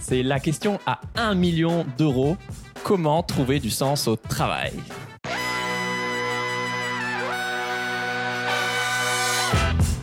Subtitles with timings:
[0.00, 2.36] C'est la question à 1 million d'euros.
[2.84, 4.72] Comment trouver du sens au travail?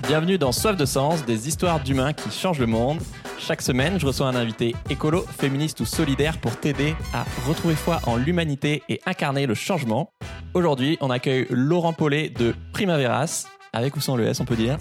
[0.08, 3.00] Bienvenue dans Soif de sens, des histoires d'humains qui changent le monde.
[3.40, 8.00] Chaque semaine, je reçois un invité écolo, féministe ou solidaire pour t'aider à retrouver foi
[8.06, 10.12] en l'humanité et incarner le changement.
[10.54, 14.78] Aujourd'hui, on accueille Laurent Paulet de Primaveras, avec ou sans le S, on peut dire,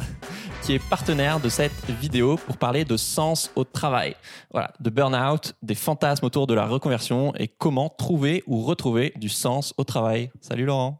[0.64, 4.16] qui est partenaire de cette vidéo pour parler de sens au travail.
[4.50, 9.28] Voilà, de burn-out, des fantasmes autour de la reconversion et comment trouver ou retrouver du
[9.28, 10.30] sens au travail.
[10.40, 10.98] Salut Laurent.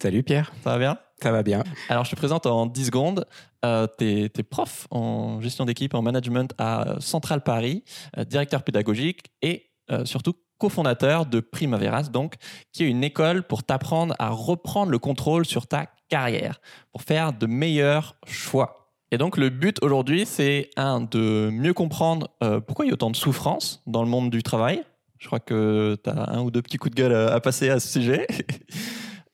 [0.00, 0.50] Salut Pierre.
[0.64, 0.98] Ça va bien?
[1.20, 1.62] Ça va bien.
[1.90, 3.26] Alors, je te présente en 10 secondes.
[3.66, 7.84] Euh, tu es, prof en gestion d'équipe, en management à Centrale Paris,
[8.16, 12.36] euh, directeur pédagogique et euh, surtout cofondateur de Primaveras, donc,
[12.72, 17.34] qui est une école pour t'apprendre à reprendre le contrôle sur ta carrière, pour faire
[17.34, 18.81] de meilleurs choix.
[19.12, 22.94] Et donc, le but aujourd'hui, c'est un, de mieux comprendre euh, pourquoi il y a
[22.94, 24.82] autant de souffrance dans le monde du travail.
[25.18, 27.78] Je crois que tu as un ou deux petits coups de gueule à, passer à
[27.78, 28.26] ce sujet.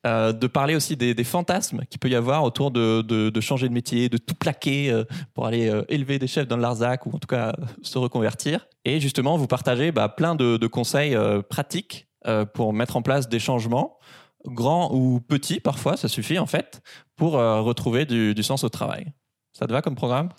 [0.07, 4.07] Euh, de parler aussi des, fantasmes qu'il peut y avoir autour de, changer de métier,
[4.07, 5.03] de tout plaquer euh,
[5.33, 8.65] pour aller élever des chefs dans le Larzac ou en tout cas se reconvertir.
[8.85, 11.17] Et justement, vous partagez bah, plein de, conseils
[11.49, 12.07] pratiques
[12.53, 13.99] pour mettre en place des changements,
[14.45, 16.81] grands ou petits parfois, ça suffit en fait,
[17.17, 19.11] pour retrouver du, sens au travail.
[19.59, 20.29] Ça te va comme programme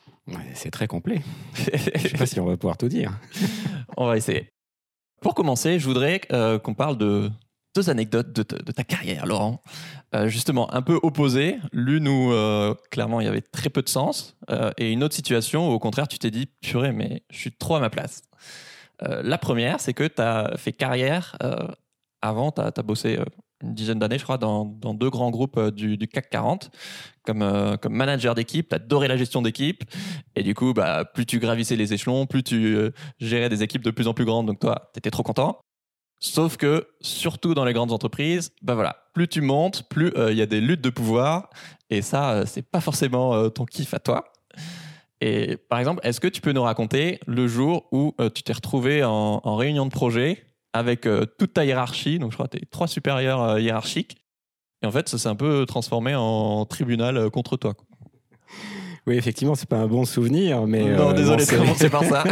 [0.55, 1.21] C'est très complet.
[1.55, 3.13] Je ne sais pas si on va pouvoir tout dire.
[3.99, 4.49] on va essayer.
[5.21, 7.31] Pour commencer, je voudrais euh, qu'on parle de
[7.77, 9.61] deux anecdotes de, de, ta carrière, Laurent.
[10.15, 11.59] Euh, justement, un peu opposées.
[11.71, 14.39] L'une où, euh, clairement, il y avait très peu de sens.
[14.79, 17.77] Et une autre situation où, au contraire, tu t'es dit, purée, mais je suis trop
[17.77, 18.23] à ma place.
[19.03, 21.37] La première, c'est que tu as fait carrière
[22.23, 23.19] avant, tu as, as, bossé
[23.63, 26.71] une dizaine d'années, je crois, dans, deux grands groupes du, du CAC 40,
[27.25, 28.69] comme, comme manager d'équipe.
[28.69, 29.85] Tu adoré la gestion d'équipe.
[30.37, 32.79] Et du coup, bah, plus tu gravissais les échelons, plus tu
[33.19, 34.47] gérais des équipes de plus en plus grandes.
[34.47, 35.61] Donc, toi, tu étais trop content.
[36.23, 40.33] Sauf que, surtout dans les grandes entreprises, ben voilà, plus tu montes, plus il euh,
[40.35, 41.49] y a des luttes de pouvoir.
[41.89, 44.25] Et ça, euh, c'est pas forcément euh, ton kiff à toi.
[45.23, 49.05] Et par exemple, est-ce que tu peux nous raconter le jour où tu t'es retrouvé
[49.05, 50.43] en, réunion de projet
[50.73, 51.09] avec
[51.39, 54.17] toute ta hiérarchie, donc je crois que tu trois supérieurs hiérarchiques,
[54.83, 57.75] et en fait, ça s'est un peu transformé en tribunal contre toi.
[59.07, 62.23] Oui, effectivement, c'est pas un bon souvenir, mais non, euh, désolé, bon, commencer par ça.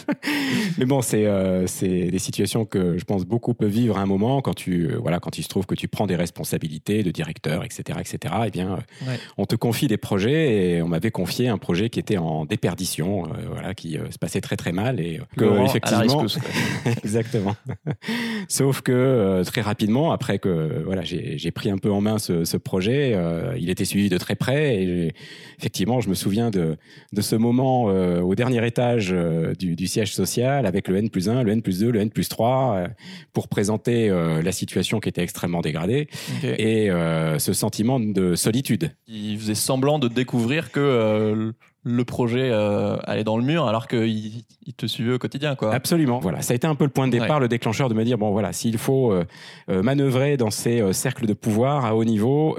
[0.78, 4.06] mais bon, c'est euh, c'est des situations que je pense beaucoup peuvent vivre à un
[4.06, 7.10] moment quand tu euh, voilà quand il se trouve que tu prends des responsabilités de
[7.10, 8.34] directeur, etc., etc.
[8.46, 9.18] Eh bien, ouais.
[9.36, 13.26] on te confie des projets et on m'avait confié un projet qui était en déperdition,
[13.26, 16.24] euh, voilà, qui se passait très très mal et que Laurent effectivement,
[17.04, 17.54] exactement.
[18.48, 22.56] Sauf que très rapidement, après que voilà, j'ai pris un peu en main ce, ce
[22.56, 23.14] projet,
[23.58, 25.14] il était suivi de très près et
[25.58, 26.76] effectivement je me souviens de,
[27.12, 31.10] de ce moment euh, au dernier étage euh, du, du, siège social avec le N
[31.10, 32.88] plus 1, le N plus 2, le N plus 3 euh,
[33.32, 36.08] pour présenter euh, la situation qui était extrêmement dégradée
[36.38, 36.54] okay.
[36.58, 38.90] et euh, ce sentiment de solitude.
[39.06, 41.52] Il faisait semblant de découvrir que
[41.84, 45.54] le projet euh, allait dans le mur alors qu'il il te suivait au quotidien.
[45.54, 45.72] Quoi.
[45.72, 46.18] Absolument.
[46.18, 47.42] Voilà, ça a été un peu le point de départ, ouais.
[47.42, 49.24] le déclencheur de me dire bon voilà, s'il faut euh,
[49.70, 52.56] euh, manœuvrer dans ces euh, cercles de pouvoir à haut niveau,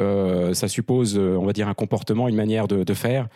[0.54, 3.28] ça suppose, on va dire, un comportement, une manière de, de faire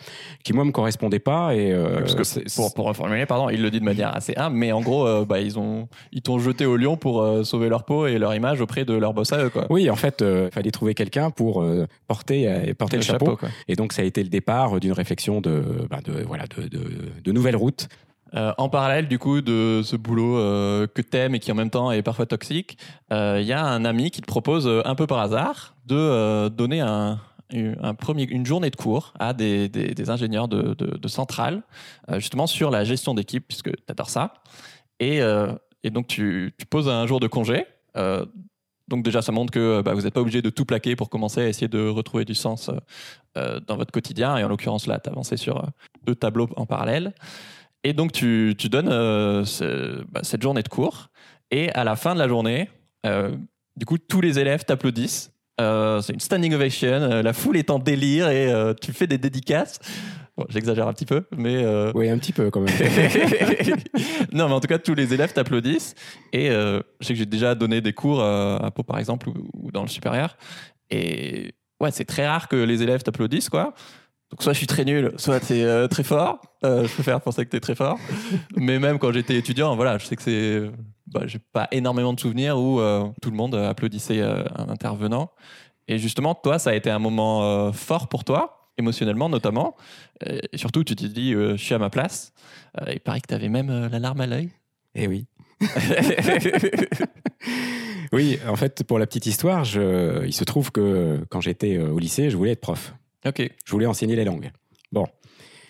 [0.44, 1.54] qui moi me correspondait pas.
[1.56, 4.72] Et parce que pour, pour reformuler, pardon, il le dit de manière assez humble, mais
[4.72, 8.18] en gros, bah, ils ont ils t'ont jeté au lion pour sauver leur peau et
[8.18, 9.50] leur image auprès de leur boss à eux.
[9.50, 9.68] Quoi.
[9.70, 11.64] Oui, en fait, il fallait trouver quelqu'un pour
[12.08, 13.26] porter porter le, le chapeau.
[13.32, 16.68] chapeau et donc ça a été le départ d'une réflexion de bah, de, voilà, de,
[17.24, 17.88] de, nouvelles routes.
[18.36, 21.70] Euh, en parallèle du coup de ce boulot euh, que t'aimes et qui en même
[21.70, 22.80] temps est parfois toxique,
[23.12, 26.50] il euh, y a un ami qui te propose un peu par hasard de euh,
[26.50, 27.20] donner un,
[27.52, 31.64] un premier, une journée de cours à des, des, ingénieurs de, de, centrale,
[32.10, 34.34] euh, justement sur la gestion d'équipe, puisque tu adores ça.
[35.00, 35.54] Et, euh,
[35.84, 37.66] et, donc tu, tu, poses un jour de congé.
[38.88, 41.42] Donc déjà, ça montre que bah, vous n'êtes pas obligé de tout plaquer pour commencer
[41.42, 42.70] à essayer de retrouver du sens
[43.38, 44.38] euh, dans votre quotidien.
[44.38, 45.68] Et en l'occurrence, là, tu avancé sur euh,
[46.06, 47.14] deux tableaux en parallèle.
[47.84, 49.46] Et donc, tu, donnes euh,
[50.12, 51.10] bah, cette journée de cours.
[51.52, 52.70] Et à la fin de la journée,
[53.06, 53.36] euh,
[53.78, 55.32] du coup, tous les élèves t'applaudissent.
[55.60, 57.22] c'est une standing ovation.
[57.22, 59.80] la foule est en délire et tu fais des dédicaces.
[60.36, 61.64] Bon, J'exagère un petit peu, mais...
[61.64, 61.92] Euh...
[61.94, 62.74] Oui, un petit peu quand même.
[64.32, 65.94] non, mais en tout cas, tous les élèves t'applaudissent.
[66.32, 69.36] Et euh, je sais que j'ai déjà donné des cours à Pau, par exemple, ou,
[69.54, 70.38] ou, dans le supérieur.
[70.90, 73.76] Et ouais, c'est très rare que les élèves t'applaudissent, quoi.
[74.32, 76.42] Donc soit je suis très nul, soit tu es euh, très fort.
[76.66, 78.00] Euh, je préfère penser que tu es très fort.
[78.58, 80.72] Mais même quand j'étais étudiant, voilà, je sais que c'est...
[81.06, 82.80] Bah, j'ai pas énormément de souvenirs où
[83.22, 85.30] tout le monde applaudissait un intervenant.
[85.88, 89.76] Et justement, toi, ça a été un moment fort pour toi émotionnellement notamment.
[90.26, 92.34] Et surtout, tu t'es dit, euh, je suis à ma place.
[92.82, 94.50] Euh, il paraît que tu avais même euh, la larme à l'œil.
[94.96, 95.28] Eh oui.
[98.12, 102.00] oui, en fait, pour la petite histoire, je, il se trouve que quand j'étais au
[102.00, 102.94] lycée, je voulais être prof.
[103.26, 103.50] Ok.
[103.66, 104.52] Je voulais enseigner les langues.
[104.92, 105.08] Bon.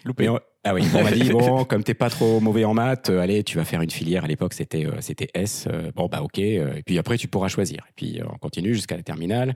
[0.03, 0.29] Loupé.
[0.65, 3.43] Ah oui, on m'a dit bon, comme t'es pas trop mauvais en maths, euh, allez,
[3.43, 4.23] tu vas faire une filière.
[4.23, 5.67] À l'époque, c'était euh, c'était S.
[5.69, 6.39] Euh, bon bah ok.
[6.39, 7.79] et puis après, tu pourras choisir.
[7.89, 9.55] Et puis on continue jusqu'à la terminale.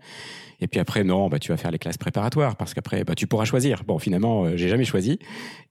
[0.60, 3.28] Et puis après, non, bah tu vas faire les classes préparatoires parce qu'après, bah tu
[3.28, 3.84] pourras choisir.
[3.86, 5.20] Bon, finalement, j'ai jamais choisi.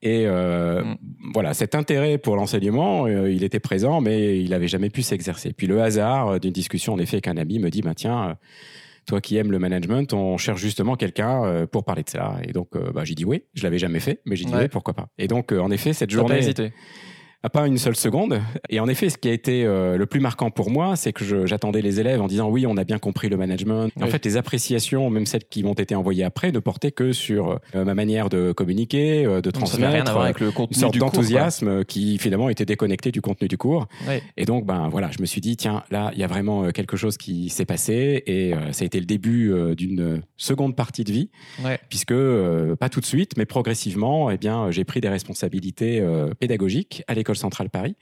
[0.02, 0.96] Et mm.
[1.34, 5.52] voilà, cet intérêt pour l'enseignement, il était présent, mais il avait jamais pu s'exercer.
[5.52, 8.36] Puis le hasard d'une discussion en effet avec un ami me dit, bah tiens
[9.06, 12.36] toi qui aimes le management, on cherche justement quelqu'un euh, pour parler de ça.
[12.42, 13.44] Et donc, euh, bah, j'ai dit oui.
[13.54, 15.08] Je l'avais jamais fait, mais j'ai dit oui, pourquoi pas.
[15.18, 16.34] Et donc, euh, en effet, cette journée.
[16.34, 16.72] Pas hésité
[17.48, 18.40] pas une seule seconde.
[18.68, 21.46] Et en effet, ce qui a été euh, le plus marquant pour moi, c'est que
[21.46, 23.90] j'attendais les élèves en disant oui, on a bien compris le management.
[24.00, 27.58] En fait, les appréciations, même celles qui m'ont été envoyées après, ne portaient que sur
[27.74, 30.80] euh, ma manière de communiquer, euh, de transmettre, rien à voir avec le contenu une
[30.80, 33.86] sorte d'enthousiasme qui finalement était déconnecté du contenu du cours.
[34.36, 36.96] Et donc, ben voilà, je me suis dit tiens, là, il y a vraiment quelque
[36.96, 41.30] chose qui s'est passé et ça a été le début d'une seconde partie de vie,
[41.88, 42.14] puisque
[42.78, 46.04] pas tout de suite, mais progressivement, eh bien, j'ai pris des responsabilités
[46.38, 47.96] pédagogiques à l'école centrale Paris,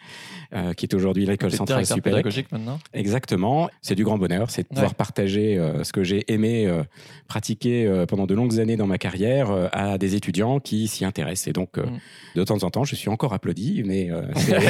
[0.52, 2.18] euh, qui est aujourd'hui l'école centrale supérieure.
[2.18, 2.78] pédagogique maintenant.
[2.92, 3.70] Exactement.
[3.82, 6.82] C'est du grand bonheur, c'est de pouvoir partager euh, ce que j'ai aimé euh,
[7.28, 11.48] pratiquer pendant de longues années dans ma carrière à des étudiants qui s'y intéressent.
[11.48, 11.82] Et donc, mm.
[12.36, 14.10] de temps en temps, je suis encore applaudi, mais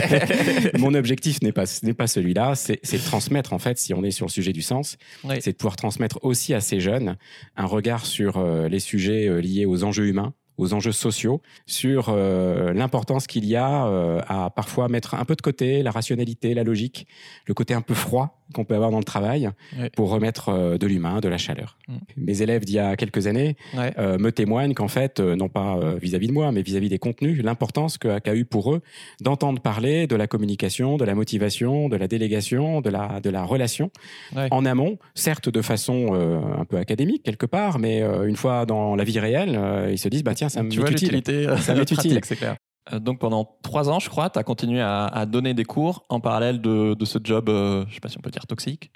[0.79, 2.55] mon objectif n'est pas n'est pas celui-là.
[2.55, 4.97] C'est de transmettre en fait, si on est sur le sujet du sens,
[5.41, 7.17] c'est de pouvoir transmettre aussi à ces jeunes
[7.57, 13.27] un regard sur les sujets liés aux enjeux humains aux enjeux sociaux, sur euh, l'importance
[13.27, 17.07] qu'il y a euh, à parfois mettre un peu de côté la rationalité, la logique,
[17.47, 19.49] le côté un peu froid qu'on peut avoir dans le travail
[19.97, 21.77] pour remettre euh, de l'humain, de la chaleur.
[21.89, 21.97] Mm.
[22.19, 26.33] Mes élèves d'il y a quelques années me témoignent qu'en fait, non pas vis-à-vis de
[26.33, 28.83] moi, mais vis-à-vis des contenus, l'importance qu'a eu pour eux
[29.21, 33.45] d'entendre parler de la communication, de la motivation, de la délégation, de la, de la
[33.45, 33.91] relation
[34.37, 39.05] en amont, certes de façon un peu académique quelque part, mais une fois dans la
[39.05, 39.59] vie réelle,
[39.91, 41.23] ils se disent, bah tiens, ça me m'est utile.
[41.59, 42.57] Ça m'est utile, c'est clair.
[42.93, 46.21] Euh, donc pendant trois ans, je crois, tu as continué à, donner des cours en
[46.21, 48.91] parallèle de, ce job, euh, je ne sais pas si on peut dire toxique.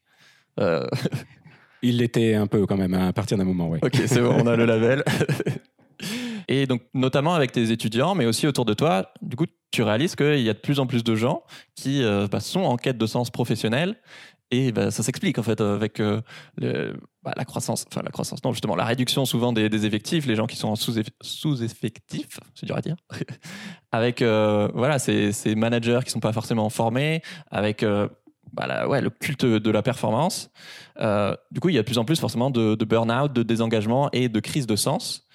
[0.61, 0.87] Euh,
[1.83, 3.79] Il l'était un peu quand même à partir d'un moment, oui.
[3.83, 5.05] Ok, c'est bon, on a le label.
[6.49, 10.17] Et donc, notamment avec tes étudiants, mais aussi autour de toi, du coup, tu réalises
[10.17, 11.43] qu'il y a de plus en plus de gens
[11.75, 13.97] qui bah, sont en quête de sens professionnel
[14.51, 16.23] et bah, ça s'explique en fait avec euh,
[17.23, 20.47] bah, la croissance, enfin la croissance, non justement la réduction souvent des, effectifs, les gens
[20.47, 22.97] qui sont en sous-effectifs, c'est dur à dire,
[23.93, 28.09] avec euh, voilà ces, ces, managers qui sont pas forcément formés, avec euh,
[28.55, 30.51] bah, ouais, le culte de la performance.
[31.51, 34.31] du coup, il y a de plus en plus forcément de, burn-out, de désengagement et
[34.31, 35.27] de crise de sens.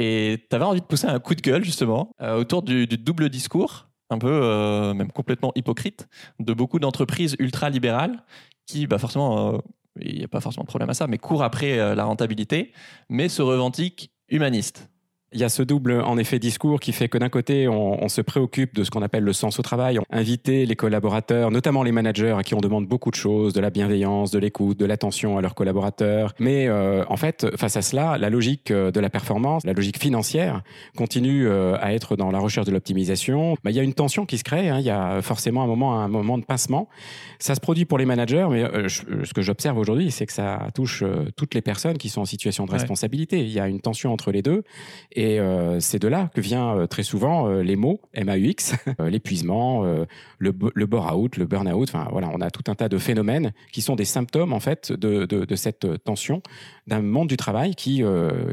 [0.00, 3.87] Et tu avais envie de pousser un coup de gueule justement autour du double discours
[4.10, 6.08] un peu euh, même complètement hypocrite
[6.38, 8.22] de beaucoup d'entreprises ultra-libérales
[8.66, 9.58] qui, bah forcément, euh,
[10.00, 12.72] il n'y a pas forcément de problème à ça, mais courent après euh, la rentabilité,
[13.08, 14.88] mais se revendiquent humanistes.
[15.34, 18.22] Il y a ce double, en effet, discours qui fait que d'un côté, on, se
[18.22, 22.34] préoccupe de ce qu'on appelle le sens au travail, inviter les collaborateurs, notamment les managers
[22.38, 25.42] à qui on demande beaucoup de choses, de la bienveillance, de l'écoute, de l'attention à
[25.42, 26.32] leurs collaborateurs.
[26.38, 29.98] Mais euh, en fait, face à cela, la logique euh, de la performance, la logique
[29.98, 30.62] financière,
[30.96, 33.54] continue euh, à être dans la recherche de l'optimisation.
[33.62, 34.70] Bah, il y a une tension qui se crée.
[34.70, 34.78] Hein.
[34.78, 36.88] Il y a forcément un moment, un moment de pincement.
[37.38, 41.04] Ça se produit pour les managers, mais ce que j'observe aujourd'hui, c'est que ça touche
[41.36, 43.40] toutes les personnes qui sont en situation de responsabilité.
[43.40, 44.64] Il y a une tension entre les deux.
[45.17, 48.76] Et euh, c'est de là que vient euh, très souvent euh, les mots MAUX,
[49.08, 49.82] l'épuisement,
[50.38, 51.88] le, le bore-out, le burn-out.
[51.88, 54.92] Enfin, voilà, on a tout un tas de phénomènes qui sont des symptômes en fait
[54.92, 56.42] de, de, de cette tension
[56.86, 58.02] d'un monde du travail qui,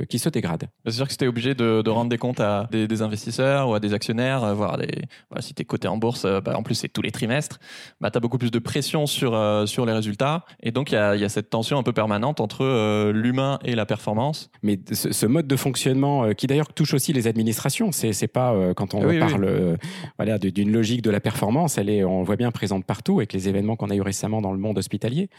[0.10, 0.68] qui se dégrade.
[0.86, 3.70] C'est sûr que si tu es obligé de, de, rendre des comptes à des, investisseurs
[3.70, 6.64] ou à des actionnaires, voire des, voilà, si tu es coté en bourse, bah, en
[6.64, 7.60] plus c'est tous les trimestres,
[8.02, 10.46] bah, tu as beaucoup plus de pression sur, sur les résultats.
[10.62, 13.76] Et donc il y a, y a, cette tension un peu permanente entre l'humain et
[13.76, 14.50] la performance.
[14.64, 17.92] Mais ce, ce mode de fonctionnement qui d'ailleurs touche aussi les administrations.
[17.92, 19.76] C'est c'est pas euh, quand on parle euh,
[20.18, 23.50] voilà d'une logique de la performance, elle est on voit bien présente partout avec les
[23.50, 25.30] événements qu'on a eu récemment dans le monde hospitalier.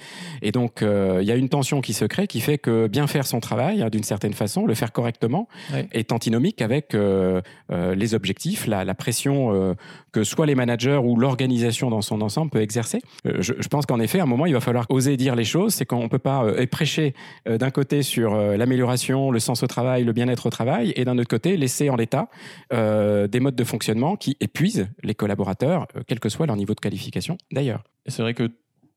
[0.43, 3.07] Et donc euh, il y a une tension qui se crée qui fait que bien
[3.07, 5.49] faire son travail hein, d'une certaine façon, le faire correctement,
[5.93, 6.95] est antinomique avec
[7.71, 9.75] les objectifs, la, la pression
[10.17, 13.01] que soit les managers ou l'organisation dans son ensemble peut exercer.
[13.25, 15.75] Je, je pense qu'en effet, à un moment, il va falloir oser dire les choses.
[15.75, 17.15] C'est qu'on peut pas prêcher
[17.47, 21.29] d'un côté sur l'amélioration, le sens au travail, le bien-être au travail, et d'un autre
[21.29, 22.29] côté, laisser en l'état
[22.73, 26.75] euh, des modes de fonctionnement qui épuisent les collaborateurs, euh, quel que soit leur niveau
[26.75, 27.85] de qualification d'ailleurs.
[28.07, 28.51] C'est vrai que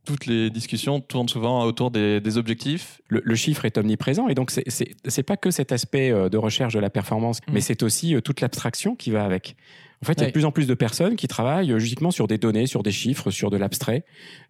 [0.05, 3.01] toutes les discussions tournent souvent autour des, objectifs.
[3.09, 6.79] Le, chiffre est omniprésent et donc c'est pas que cet aspect euh, de recherche de
[6.79, 7.51] la performance, mmh.
[7.53, 9.55] mais c'est aussi toute l'abstraction qui va avec.
[10.01, 12.27] En fait, il y a de plus en plus de personnes qui travaillent uniquement sur
[12.27, 14.06] des données, sur des chiffres, sur de l'abstrait.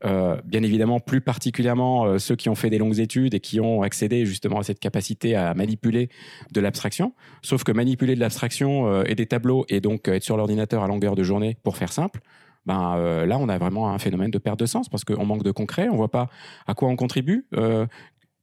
[0.05, 3.59] Euh, bien évidemment, plus particulièrement euh, ceux qui ont fait des longues études et qui
[3.59, 6.09] ont accédé justement à cette capacité à manipuler
[6.51, 7.13] de l'abstraction.
[7.41, 10.87] Sauf que manipuler de l'abstraction euh, et des tableaux et donc être sur l'ordinateur à
[10.87, 12.21] longueur de journée, pour faire simple,
[12.65, 15.43] ben, euh, là, on a vraiment un phénomène de perte de sens parce qu'on manque
[15.43, 16.29] de concret, on voit pas
[16.67, 17.47] à quoi on contribue.
[17.55, 17.87] Euh,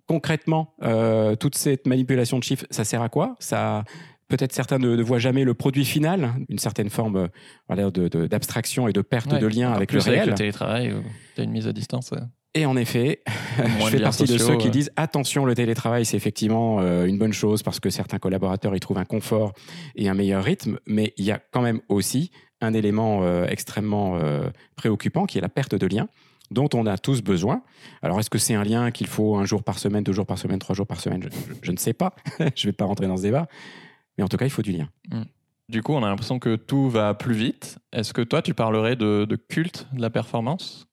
[0.07, 3.37] concrètement, euh, toute cette manipulation de chiffres, ça sert à quoi?
[3.39, 3.85] Ça
[4.29, 7.27] Peut-être certains ne, ne, voient jamais le produit final, une certaine forme euh,
[7.69, 7.91] voilà,
[8.29, 10.19] d'abstraction de, de, et de perte ouais, de lien avec le réel.
[10.19, 10.95] Avec le télétravail,
[11.35, 12.11] tu as une mise à distance.
[12.11, 12.19] Ouais.
[12.57, 13.23] Et en effet,
[13.59, 17.19] je fais partie sociaux, de ceux qui disent attention, le télétravail, c'est effectivement euh, une
[17.19, 19.53] bonne chose parce que certains collaborateurs y trouvent un confort
[19.95, 22.31] et un meilleur rythme, mais il y a quand même aussi
[22.63, 26.09] un élément euh, extrêmement euh, préoccupant qui est la perte de lien
[26.51, 27.63] dont on a tous besoin.
[28.01, 30.39] Alors, est-ce que c'est un lien qu'il faut un jour par semaine, deux jours par
[30.39, 31.23] semaine, trois jours par semaine?
[31.25, 32.15] Je, je, je, ne sais pas.
[32.39, 33.49] je ne vais pas rentrer dans ce débat.
[34.17, 34.89] Mais en tout cas, il faut du lien.
[35.11, 35.23] Mm.
[35.69, 37.79] Du coup, on a l'impression que tout va plus vite.
[37.93, 40.87] Est-ce que toi, tu parlerais de, de culte de la performance?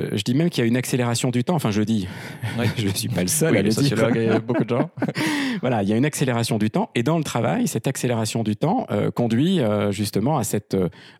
[0.00, 1.54] Euh, je dis même qu'il y a une accélération du temps.
[1.54, 2.08] Enfin, je dis,
[2.76, 4.10] je ne suis pas le seul oui, à le dire.
[4.14, 4.90] Il y a beaucoup de gens.
[5.60, 6.90] voilà, il y a une accélération du temps.
[6.94, 10.76] Et dans le travail, cette accélération du temps euh, conduit euh, justement à cette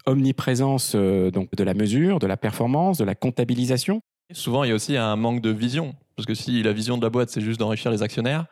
[0.07, 4.01] omniprésence donc de la mesure, de la performance, de la comptabilisation.
[4.33, 5.95] Souvent, il y a aussi un manque de vision.
[6.17, 8.47] Parce que si la vision de la boîte, c'est juste d'enrichir les actionnaires,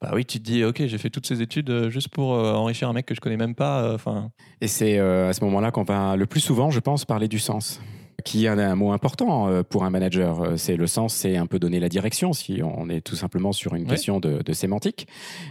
[0.00, 2.52] bah oui, tu te dis, ok, j'ai fait toutes ces études euh, juste pour euh,
[2.54, 3.94] enrichir un mec que je connais même pas.
[3.94, 4.30] Enfin.
[4.60, 7.38] Et c'est euh, à ce moment-là qu'on va le plus souvent, je pense, parler du
[7.38, 7.80] sens
[8.26, 10.54] qui est un, mot important euh, pour un manager.
[10.56, 13.74] C'est le sens, c'est un peu donner la direction, si on est tout simplement sur
[13.74, 15.06] une question de, de, sémantique.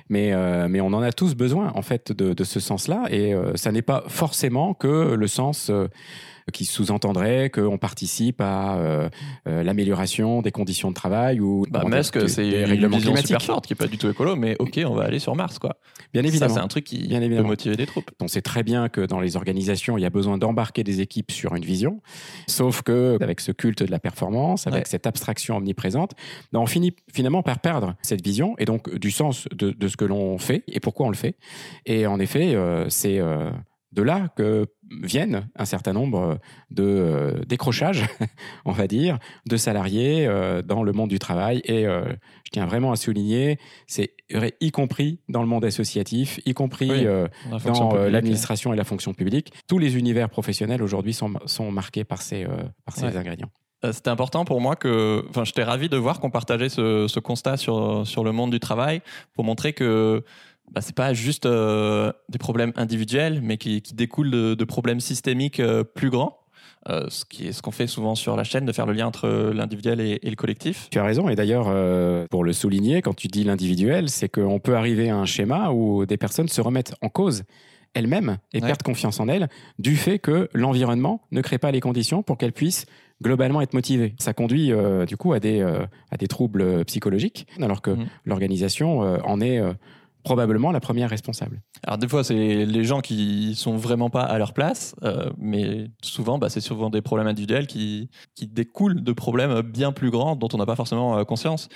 [0.09, 3.05] Mais, euh, mais on en a tous besoin, en fait, de, de ce sens-là.
[3.09, 5.87] Et euh, ça n'est pas forcément que le sens euh,
[6.53, 9.09] qui sous-entendrait qu'on participe à euh,
[9.47, 13.73] euh, l'amélioration des conditions de travail ou bah, Musk, c'est une vision super forte qui
[13.73, 15.77] est pas du tout écolo, mais ok, on va aller sur Mars, quoi.
[16.13, 18.11] Bien évidemment, c'est un truc qui Bien peut motiver des troupes.
[18.21, 21.31] On sait très bien que dans les organisations, il y a besoin d'embarquer des équipes
[21.31, 22.01] sur une vision,
[22.47, 24.89] sauf que avec ce culte de la performance, avec ouais.
[24.89, 26.11] cette abstraction omniprésente,
[26.53, 29.97] ben on finit finalement par perdre cette vision et donc du sens de, de ce
[29.97, 31.35] que l'on fait et pourquoi on le fait.
[31.85, 33.49] Et en effet, euh, c'est euh,
[33.91, 34.67] de là que
[35.01, 36.39] viennent un certain nombre
[36.71, 38.05] de euh, décrochages,
[38.65, 41.61] on va dire, de salariés euh, dans le monde du travail.
[41.65, 42.05] Et euh,
[42.43, 44.13] je tiens vraiment à souligner, c'est
[44.59, 47.05] y compris dans le monde associatif, y compris oui,
[47.69, 49.51] dans l'administration et la fonction publique.
[49.67, 52.45] Tous les univers professionnels aujourd'hui sont, sont marqués par ces,
[52.85, 53.17] par ces ouais.
[53.17, 53.49] ingrédients.
[53.91, 57.57] C'était important pour moi que, enfin, j'étais ravi de voir qu'on partageait ce, ce, constat
[57.57, 59.01] sur, sur le monde du travail
[59.33, 60.23] pour montrer que
[60.71, 64.99] bah, c'est pas juste euh, des problèmes individuels, mais qui, qui découlent de, de, problèmes
[64.99, 66.39] systémiques euh, plus grands.
[66.87, 69.07] Euh, ce qui est ce qu'on fait souvent sur la chaîne, de faire le lien
[69.07, 70.87] entre l'individuel et, et, le collectif.
[70.91, 74.59] Tu as raison, et d'ailleurs, euh, pour le souligner, quand tu dis l'individuel, c'est qu'on
[74.59, 77.43] peut arriver à un schéma où des personnes se remettent en cause
[77.95, 78.67] elles-mêmes et ouais.
[78.67, 79.47] perdent confiance en elles
[79.79, 82.85] du fait que l'environnement ne crée pas les conditions pour qu'elles puissent
[83.23, 84.13] globalement être motivées.
[84.19, 85.61] Ça conduit euh, du coup à des,
[86.11, 88.05] à des troubles psychologiques, alors que mmh.
[88.25, 89.59] l'organisation en est
[90.25, 91.61] probablement la première responsable.
[91.83, 95.91] Alors des fois, c'est les gens qui sont vraiment pas à leur place, euh, mais
[96.03, 98.09] souvent, bah, c'est souvent des problèmes individuels qui,
[98.41, 101.69] découlent de problèmes bien plus grands dont on n'a pas forcément euh, conscience.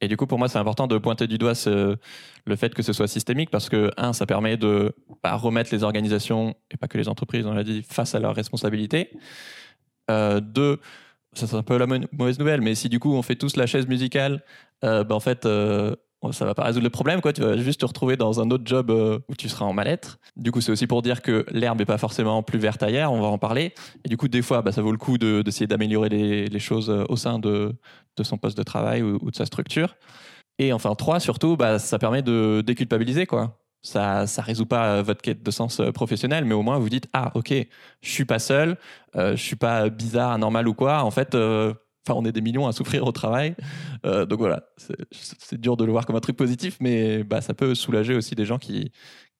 [0.00, 2.92] Et du coup, pour moi, c'est important de pointer du doigt le fait que ce
[2.92, 6.98] soit systémique parce que, un, ça permet de bah, remettre les organisations, et pas que
[6.98, 9.10] les entreprises, on l'a dit, face à leurs responsabilités.
[10.10, 10.78] Euh, deux,
[11.32, 13.66] ça c'est un peu la mauvaise nouvelle, mais si du coup on fait tous la
[13.66, 14.44] chaise musicale,
[14.84, 15.44] euh, bah, en fait,
[16.32, 17.32] ça va pas résoudre le problème, quoi.
[17.32, 20.18] Tu vas juste te retrouver dans un autre job euh, où tu seras en mal-être.
[20.36, 23.12] Du coup, c'est aussi pour dire que l'herbe est pas forcément plus verte ailleurs.
[23.12, 23.74] On va en parler.
[24.04, 26.58] Et du coup, des fois, bah, ça vaut le coup d'essayer de, d'améliorer les, les,
[26.58, 27.74] choses euh, au sein de,
[28.16, 29.96] de son poste de travail ou, de sa structure.
[30.58, 33.58] Et enfin, trois, surtout, bah, ça permet de déculpabiliser, quoi.
[33.86, 37.08] Ça, ça résout pas votre quête de sens euh, professionnel, mais au moins vous dites
[37.12, 37.54] ah ok,
[38.02, 38.78] je suis pas seul,
[39.14, 41.04] euh, je suis pas bizarre, anormal ou quoi.
[41.04, 41.72] En fait, euh,
[42.06, 43.56] Enfin, on est des millions à souffrir au travail.
[44.04, 44.64] Euh, donc voilà,
[45.10, 48.34] c'est dur de le voir comme un truc positif, mais bah, ça peut soulager aussi
[48.34, 48.92] des gens qui,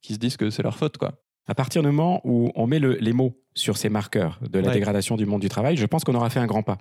[0.03, 0.99] qui se disent que c'est leur faute.
[0.99, 1.13] Quoi.
[1.49, 4.69] À partir du moment où on met le, les mots sur ces marqueurs de la
[4.69, 4.75] ouais.
[4.75, 6.79] dégradation du monde du travail, je pense qu'on aura fait un grand pas.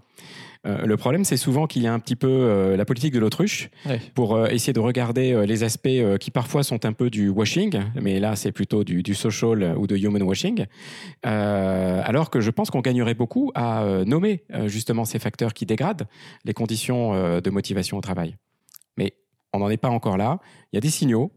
[0.65, 3.19] Euh, le problème, c'est souvent qu'il y a un petit peu euh, la politique de
[3.19, 4.01] l'autruche ouais.
[4.13, 5.87] pour euh, essayer de regarder les aspects
[6.19, 9.87] qui parfois sont un peu du washing, mais là, c'est plutôt du, du, social ou
[9.87, 10.65] de human washing.
[11.23, 16.07] Alors que je pense qu'on gagnerait beaucoup à nommer justement ces facteurs qui dégradent
[16.43, 18.35] les conditions de motivation au travail.
[18.97, 19.13] Mais
[19.53, 20.39] on n'en est pas encore là.
[20.71, 21.31] Il y a des signaux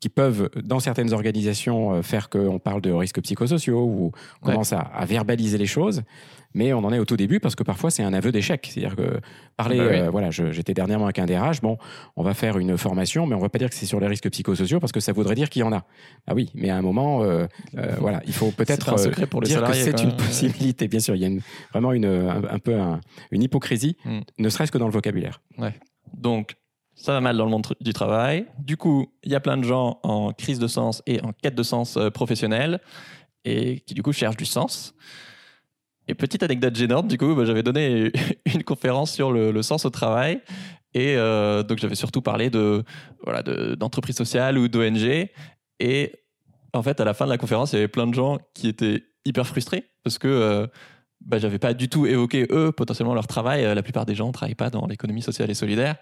[0.00, 4.52] qui peuvent, dans certaines organisations, euh, faire qu'on parle de risques psychosociaux ou on Ouais.
[4.52, 6.02] commence à, à verbaliser les choses.
[6.52, 8.66] Mais on en est au tout début parce que parfois c'est un aveu d'échec.
[8.72, 9.20] C'est-à-dire que
[9.56, 9.96] parler, Bah oui.
[10.00, 11.78] euh, voilà, j'étais dernièrement avec un DRH, bon,
[12.16, 14.28] on va faire une formation, mais on va pas dire que c'est sur les risques
[14.30, 15.84] psychosociaux parce que ça voudrait dire qu'il y en a.
[16.26, 17.46] Ah oui, mais à un moment, euh,
[17.78, 18.96] euh, voilà, il faut peut-être
[19.44, 20.88] dire que c'est une possibilité.
[20.88, 21.42] Bien sûr, il y a une-
[21.72, 24.20] vraiment une, un, un peu un- une hypocrisie, Mm.
[24.38, 25.40] ne serait-ce que dans le vocabulaire.
[26.14, 26.56] Donc,
[27.00, 28.46] ça va mal dans le monde du travail.
[28.58, 31.54] Du coup, il y a plein de gens en crise de sens et en quête
[31.54, 32.80] de sens euh, professionnel
[33.44, 34.94] et qui, du coup, cherchent du sens.
[36.08, 38.12] Et petite anecdote gênante, du coup, bah, j'avais donné
[38.54, 40.40] une conférence sur le, sens au travail.
[40.92, 42.84] Et euh, donc, j'avais surtout parlé de,
[43.24, 45.28] voilà, de- d'entreprise sociale ou d'ONG.
[45.78, 46.12] Et
[46.74, 48.68] en fait, à la fin de la conférence, il y avait plein de gens qui
[48.68, 50.66] étaient hyper frustrés parce que euh,
[51.20, 53.64] bah, j'avais pas du tout évoqué eux potentiellement leur travail.
[53.64, 55.96] Euh, La plupart des gens ne travaillent pas dans l'économie sociale et solidaire,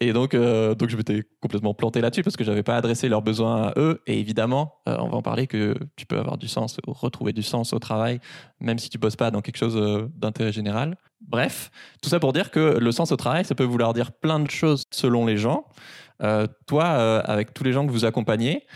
[0.00, 3.22] et donc euh, donc je m'étais complètement planté là-dessus parce que j'avais pas adressé leurs
[3.22, 4.00] besoins à eux.
[4.06, 7.32] Et évidemment, euh, on va en parler que tu peux avoir du sens, ou retrouver
[7.32, 8.20] du sens au travail,
[8.60, 10.96] même si tu bosses pas dans quelque chose d'intérêt général.
[11.20, 11.70] Bref,
[12.02, 14.50] tout ça pour dire que le sens au travail, ça peut vouloir dire plein de
[14.50, 15.66] choses selon les gens.
[16.66, 18.66] Toi, avec tous les gens que vous accompagnez,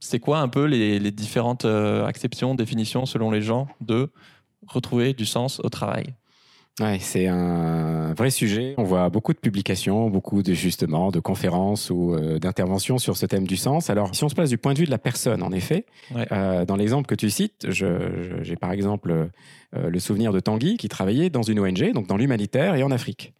[0.00, 4.12] c'est quoi un peu les, les différentes acceptions, définitions selon les gens de
[4.70, 6.14] retrouver du sens au travail
[6.80, 8.74] Ouais, c'est un vrai sujet.
[8.78, 13.26] On voit beaucoup de publications, beaucoup de justement de conférences ou euh, d'interventions sur ce
[13.26, 13.90] thème du sens.
[13.90, 15.84] Alors, si on se place du point de vue de la personne, en effet,
[16.14, 16.26] Ouais.
[16.32, 19.26] euh, dans l'exemple que tu cites, j'ai par exemple euh,
[19.72, 23.32] le souvenir de Tanguy qui travaillait dans une ONG, donc dans l'humanitaire et en Afrique.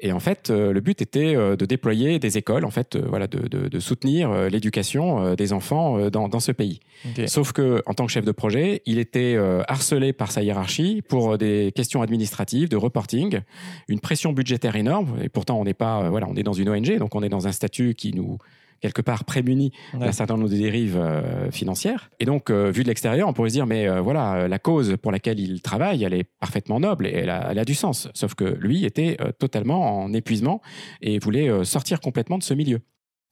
[0.00, 3.02] Et en fait, euh, le but était euh, de déployer des écoles, en fait, euh,
[3.08, 6.78] voilà, de, de- de soutenir euh, l'éducation euh, des enfants euh, dans, dans ce pays.
[7.26, 11.02] Sauf que, en tant que chef de projet, il était euh, harcelé par sa hiérarchie
[11.08, 13.40] pour euh, des questions administratives, de reporting,
[13.88, 15.16] une pression budgétaire énorme.
[15.22, 17.28] Et pourtant, on n'est pas, euh, voilà, on est dans une ONG, donc on est
[17.28, 18.38] dans un statut qui nous
[18.80, 20.00] quelque part prémunit Ouais.
[20.06, 22.10] d'un certain nombre de dérives euh, financières.
[22.20, 24.96] Et donc, euh, vu de l'extérieur, on pourrait se dire, mais euh, voilà, la cause
[25.00, 28.08] pour laquelle il travaille, elle est parfaitement noble et elle a, elle a du sens.
[28.14, 30.60] Sauf que lui était totalement en épuisement
[31.00, 32.80] et voulait sortir complètement de ce milieu.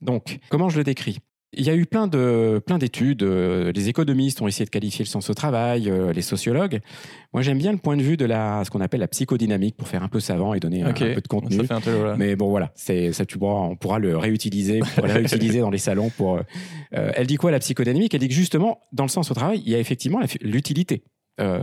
[0.01, 1.19] Donc, comment je le décris?
[1.57, 3.23] Il y a eu plein de plein d'études.
[3.23, 6.81] euh, les économistes ont essayé de qualifier le sens au travail, euh, les sociologues.
[7.33, 9.89] Moi, j'aime bien le point de vue de la ce qu'on appelle la psychodynamique pour
[9.89, 11.57] faire un peu savant et donner un- peu de contenu.
[11.57, 12.17] Ça fait un peu, voilà.
[12.17, 13.25] Mais bon, voilà, c'est ça.
[13.27, 15.15] Tu pourras, on pourra le réutiliser, on pourra le
[15.51, 16.11] réutiliser dans les salons.
[16.11, 16.41] Pour, euh,
[16.95, 18.15] euh, elle dit quoi la psychodynamique?
[18.15, 21.03] Elle dit que justement, dans le sens au travail, il y a effectivement la- l'utilité.
[21.41, 21.63] Euh,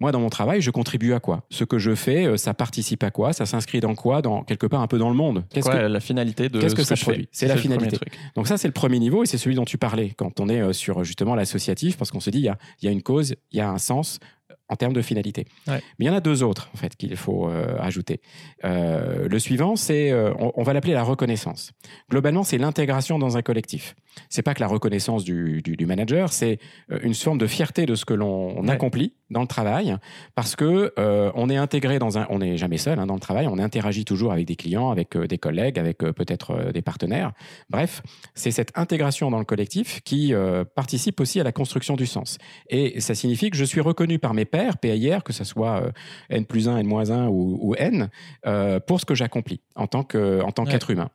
[0.00, 1.42] moi, dans mon travail, je contribue à quoi?
[1.50, 3.32] Ce que je fais, euh, ça participe à quoi?
[3.32, 4.22] Ça s'inscrit dans quoi?
[4.22, 5.44] Dans quelque part un peu dans le monde.
[5.50, 7.28] Qu'est-ce que- la finalité de qu'est-ce que ce ça produit?
[7.32, 7.98] C'est la finalité.
[8.36, 10.60] Donc ça, c'est le premier niveau et c'est celui dont tu parlais quand on est
[10.60, 13.02] euh, sur justement l'associatif, parce qu'on se dit, il y a, il y a une
[13.02, 14.20] cause, il y a un sens
[14.68, 15.46] en termes de finalité.
[15.66, 15.80] Ouais.
[15.98, 18.20] Mais il y en a deux autres, en fait, qu'il faut euh, ajouter.
[18.64, 21.72] Euh, le suivant, c'est, on, on va l'appeler la reconnaissance.
[22.10, 23.94] Globalement, c'est l'intégration dans un collectif.
[24.28, 26.58] C'est pas que la reconnaissance du, du- du manager, c'est
[26.90, 28.70] euh, une forme de fierté de ce que l'on Ouais.
[28.70, 29.94] accomplit dans le travail,
[30.34, 33.20] parce que euh, on est intégré dans un, on n'est jamais seul hein, dans le
[33.20, 36.80] travail, on interagit toujours avec des clients, avec euh, des collègues, avec euh, peut-être des
[36.82, 37.32] partenaires.
[37.68, 38.02] Bref,
[38.34, 42.38] c'est cette intégration dans le collectif qui euh, participe aussi à la construction du sens.
[42.70, 45.82] Et ça signifie que je suis reconnu par mes pairs, PIR, que ce soit
[46.30, 48.08] N plus 1, N moins 1 ou, ou N,
[48.46, 50.04] euh, pour ce que j'accomplis en tant
[50.52, 50.70] tant Ouais.
[50.70, 51.10] qu'être humain.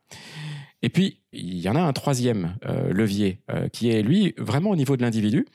[0.84, 4.68] Et puis, il y en a un troisième euh, levier euh, qui est, lui, vraiment
[4.68, 5.46] au niveau de l'individu.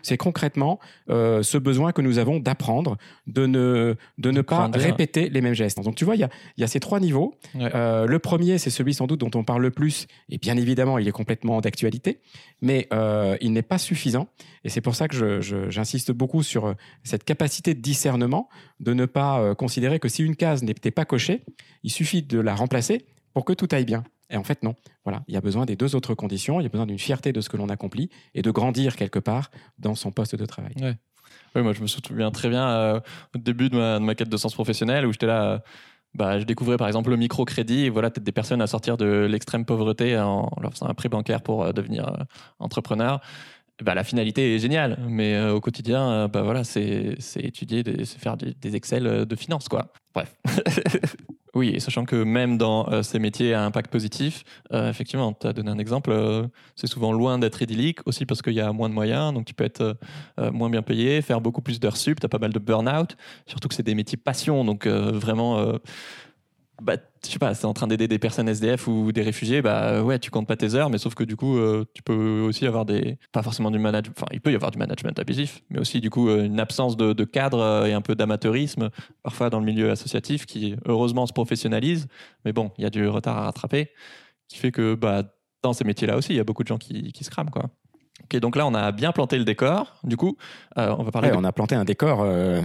[0.00, 0.78] C'est concrètement
[1.10, 2.96] euh, ce besoin que nous avons d'apprendre,
[3.26, 4.80] de ne, de ne pas grandir.
[4.80, 5.78] répéter les mêmes gestes.
[5.82, 7.34] Donc, tu vois, il y a, y a ces trois niveaux.
[7.54, 7.70] Ouais.
[7.70, 11.06] Le premier, c'est celui sans doute dont on parle le plus, et bien évidemment, il
[11.06, 12.20] est complètement d'actualité,
[12.62, 12.88] mais
[13.42, 14.28] il n'est pas suffisant.
[14.64, 18.48] Et c'est pour ça que j'insiste beaucoup sur cette capacité de discernement,
[18.80, 21.42] de ne pas considérer que si une case n'était pas cochée,
[21.82, 24.04] il suffit de la remplacer pour que tout aille bien.
[24.30, 24.74] Et en fait, non.
[25.04, 26.60] Voilà, il y a besoin des deux autres conditions.
[26.60, 29.18] Il y a besoin d'une fierté de ce que l'on accomplit et de grandir quelque
[29.18, 30.74] part dans son poste de travail.
[31.54, 33.00] Oui, moi je me souviens très bien euh,
[33.34, 35.58] au début de ma, quête de sens professionnel où j'étais là, euh,
[36.14, 39.64] bah, je découvrais par exemple le microcrédit voilà peut-être des personnes à sortir de l'extrême
[39.64, 42.26] pauvreté en leur faisant un prêt bancaire pour euh, devenir
[42.58, 43.20] entrepreneur.
[43.82, 48.52] Bah, la finalité est géniale, mais au quotidien, bah, voilà, c'est étudier, c'est faire des,
[48.54, 49.92] des Excel de finance, quoi.
[50.12, 50.34] Bref.
[51.58, 55.46] oui, et sachant que même dans euh, ces métiers à impact positif, euh, effectivement, tu
[55.46, 58.72] as donné un exemple, euh, c'est souvent loin d'être idyllique, aussi parce qu'il y a
[58.72, 59.96] moins de moyens, donc tu peux être
[60.52, 63.16] moins bien payé, faire beaucoup plus d'heures sup, tu as pas mal de burn-out,
[63.46, 65.78] surtout que c'est des métiers passion, donc vraiment,
[66.80, 70.02] bah, je sais pas, c'est en train d'aider des personnes SDF ou des réfugiés, bah
[70.02, 72.66] ouais, tu comptes pas tes heures, mais sauf que du coup, euh, tu peux aussi
[72.66, 75.80] avoir des, pas forcément du management, enfin, il peut y avoir du management abusif, mais
[75.80, 78.90] aussi du coup, euh, une absence de, de cadre euh, et un peu d'amateurisme,
[79.24, 82.06] parfois dans le milieu associatif, qui heureusement se professionnalise,
[82.44, 83.90] mais bon, il y a du retard à rattraper,
[84.46, 85.24] qui fait que, bah,
[85.62, 87.70] dans ces métiers-là aussi, il y a beaucoup de gens qui, qui se crament, quoi.
[88.30, 89.94] Ok, donc là, on a bien planté le décor.
[90.04, 90.36] Du coup,
[90.76, 91.28] euh, on va parler.
[91.28, 92.20] Ouais, de- On a planté un décor.
[92.22, 92.60] euh,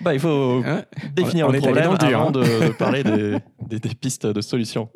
[0.00, 0.84] Bah, il faut hein.
[1.14, 2.32] définir on le problème dans le dur, avant hein.
[2.32, 4.90] de, de parler des, des- des pistes de solutions.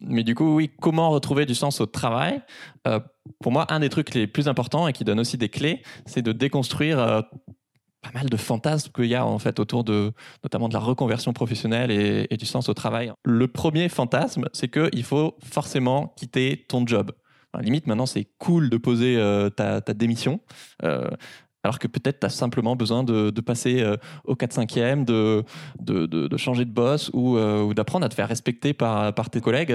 [0.00, 2.42] Mais du coup, oui, comment retrouver du sens au travail?
[2.88, 2.98] Euh,
[3.40, 6.20] Pour moi, un des trucs les plus importants et qui donne aussi des clés, c'est
[6.22, 6.96] de déconstruire
[8.02, 11.32] pas mal de fantasmes qu'il y a en fait autour de, notamment de la reconversion
[11.32, 13.12] professionnelle et, et du sens au travail.
[13.24, 17.12] Le premier fantasme, c'est qu'il faut forcément quitter ton job.
[17.60, 20.40] Limite, maintenant, c'est cool de poser euh, ta, ta démission.
[20.82, 21.08] euh,
[21.64, 25.44] alors que peut-être tu as simplement besoin de, passer euh, au 4-5e, de,
[25.80, 29.40] de, changer de boss ou, euh, ou d'apprendre à te faire respecter par, par tes
[29.40, 29.74] collègues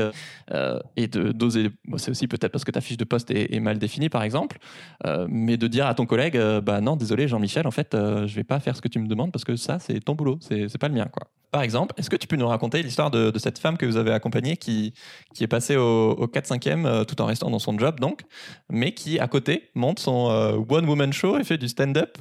[0.52, 1.70] euh, et d'oser.
[1.98, 4.60] c'est aussi peut-être parce que ta fiche de poste est, mal définie, par exemple,
[5.06, 8.44] euh, mais de dire à ton collègue Bah non, désolé, Jean-Michel, en fait, je vais
[8.44, 10.88] pas faire ce que tu me demandes parce que ça, c'est ton boulot, c'est pas
[10.88, 11.08] le mien.
[11.12, 11.28] Quoi.
[11.52, 14.12] Par exemple, est-ce que tu peux nous raconter l'histoire de, cette femme que vous avez
[14.12, 14.94] accompagnée qui,
[15.34, 18.22] qui est passée au, au 4-5e euh, tout en restant dans son job, donc,
[18.70, 22.18] mais qui, à côté, monte son euh, one-woman show et fait du stand-up?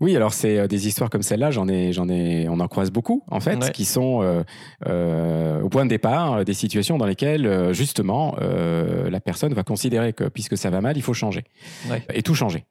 [0.00, 2.90] Oui, alors c'est euh, des histoires comme celle-là, j'en ai, j'en ai, on en croise
[2.90, 3.70] beaucoup en fait, Ouais.
[3.70, 4.42] qui sont euh,
[4.86, 10.24] euh, au point de départ des situations dans lesquelles justement la personne va considérer que
[10.24, 11.44] puisque ça va mal, il faut changer
[11.90, 12.02] Ouais.
[12.14, 12.64] et tout changer.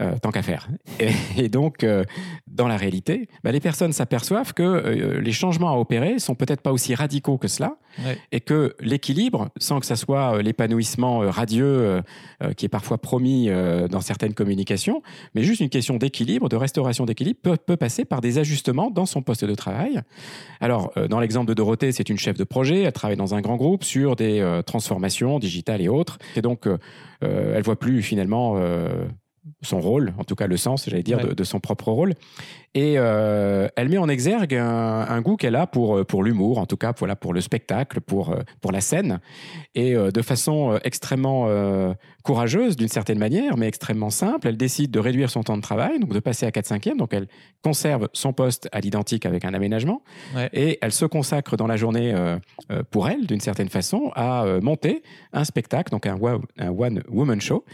[0.00, 0.68] Euh, tant qu'à faire.
[1.00, 2.04] Et, et donc, euh,
[2.46, 6.60] dans la réalité, bah, les personnes s'aperçoivent que euh, les changements à opérer sont peut-être
[6.60, 8.16] pas aussi radicaux que cela, Ouais.
[8.30, 12.00] et que l'équilibre, sans que ça soit l'épanouissement radieux
[12.56, 13.48] qui est parfois promis
[13.90, 15.02] dans certaines communications,
[15.34, 19.06] mais juste une question d'équilibre, de restauration d'équilibre, peut, peut passer par des ajustements dans
[19.06, 20.00] son poste de travail.
[20.60, 23.56] Alors, dans l'exemple de Dorothée, c'est une chef de projet, elle travaille dans un grand
[23.56, 26.68] groupe sur des transformations digitales et autres, et donc
[27.20, 28.60] elle voit plus finalement
[29.62, 31.24] son rôle, en tout cas le sens, j'allais dire, Ouais.
[31.28, 32.14] de, de son propre rôle.
[32.74, 36.58] Et euh, elle met en exergue un, un goût qu'elle a pour, euh, pour l'humour,
[36.58, 39.20] en tout cas voilà, pour le spectacle, pour, euh, pour la scène.
[39.74, 41.46] Et euh, de façon extrêmement
[42.28, 45.98] courageuse, d'une certaine manière, mais extrêmement simple, elle décide de réduire son temps de travail,
[45.98, 46.98] donc de passer à 4-5e.
[46.98, 47.26] Donc elle
[47.62, 50.02] conserve son poste à l'identique avec un aménagement.
[50.36, 50.50] Ouais.
[50.52, 52.36] Et elle se consacre dans la journée, euh,
[52.70, 57.64] euh, pour elle, d'une certaine façon, à euh, monter un spectacle, donc un, one-woman show.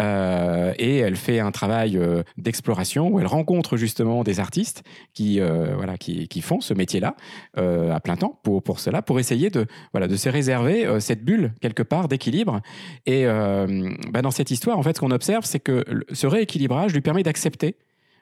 [0.00, 4.82] Euh, et elle fait un travail euh, d'exploration où elle rencontre justement des artistes
[5.14, 7.14] qui, voilà, qui, qui font ce métier-là
[7.56, 11.52] à plein temps pour, pour cela, pour essayer de, voilà, de se réserver cette bulle
[11.60, 12.60] quelque part d'équilibre.
[13.06, 16.92] Et euh, bah, dans cette histoire, en fait, ce qu'on observe, c'est que ce rééquilibrage
[16.92, 17.76] lui permet d'accepter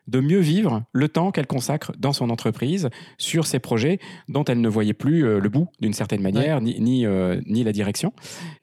[0.08, 2.88] de mieux vivre le temps qu'elle consacre dans son entreprise
[3.18, 6.80] sur ces projets dont elle ne voyait plus euh, le bout d'une certaine manière, ni,
[6.80, 8.12] ni, euh, ni la direction.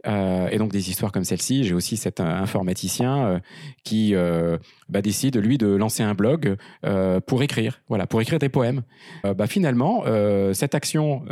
[0.08, 3.41] Euh, et donc des histoires comme celle-ci, j'ai aussi cet informaticien
[3.84, 4.15] qui
[4.89, 6.58] bah, décide, lui, de lancer un blog
[7.28, 8.82] pour écrire, voilà, pour écrire des poèmes.
[9.23, 10.04] Bah, finalement,
[10.54, 11.23] cette action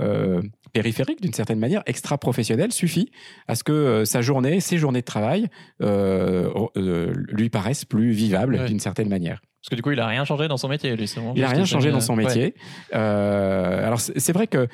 [0.74, 3.12] périphérique, d'une certaine manière, extra-professionnelle, suffit
[3.48, 5.48] à ce que euh, sa journée, ses journées de travail,
[5.82, 8.66] euh, euh, lui paraissent plus vivables Ouais.
[8.66, 9.42] d'une certaine manière.
[9.64, 11.56] Parce que du coup, il a rien changé dans son métier, vraiment Il n'a juste
[11.56, 12.26] rien changé dans son Ouais.
[12.26, 12.54] métier.
[12.94, 14.68] Euh, alors c'est vrai que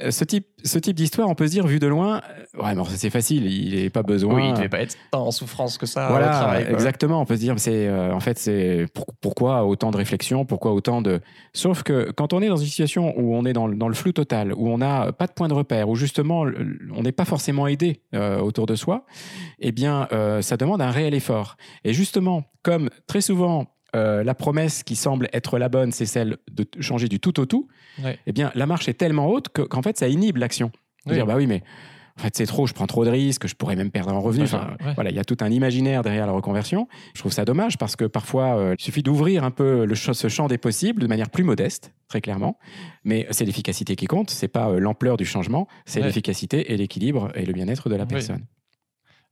[0.00, 2.20] euh, ce type, ce type d'histoire, on peut se dire vu de loin,
[2.56, 4.34] euh, ouais, mais c'est facile, il n'est pas besoin.
[4.36, 6.66] Oui, il devait pas être tant en souffrance que ça Voilà, travail.
[6.70, 7.20] exactement.
[7.20, 10.72] On peut se dire, c'est euh, en fait, c'est pour- pourquoi autant de réflexion, pourquoi
[10.74, 11.20] autant de.
[11.52, 13.94] Sauf que quand on est dans une situation où on est dans, le- dans le
[13.94, 16.46] flou total, où on n'a pas de point de repère, où justement
[16.94, 19.06] on n'est pas forcément aidé euh, autour de soi,
[19.58, 21.56] eh bien, euh, ça demande un réel effort.
[21.82, 23.66] Et justement, comme très souvent.
[23.96, 27.46] Euh, la promesse qui semble être la bonne, c'est celle de changer du tout au
[27.46, 27.66] tout.
[28.04, 28.18] Ouais.
[28.26, 30.68] Eh bien, la marche est tellement haute que- qu'en fait, ça inhibe l'action.
[31.06, 31.14] De Oui.
[31.14, 31.62] dire, bah oui, mais
[32.18, 34.44] en fait, c'est trop, je prends trop de risques, je pourrais même perdre en revenu.
[34.44, 34.94] Enfin, ouais.
[34.94, 36.88] voilà, il y a tout un imaginaire derrière la reconversion.
[37.14, 40.16] Je trouve ça dommage parce que parfois, euh, il suffit d'ouvrir un peu le ch-
[40.16, 42.58] ce champ des possibles de manière plus modeste, très clairement.
[43.04, 46.06] Mais c'est l'efficacité qui compte, c'est pas euh, l'ampleur du changement, c'est Ouais.
[46.06, 48.46] l'efficacité et l'équilibre et le bien-être de la personne.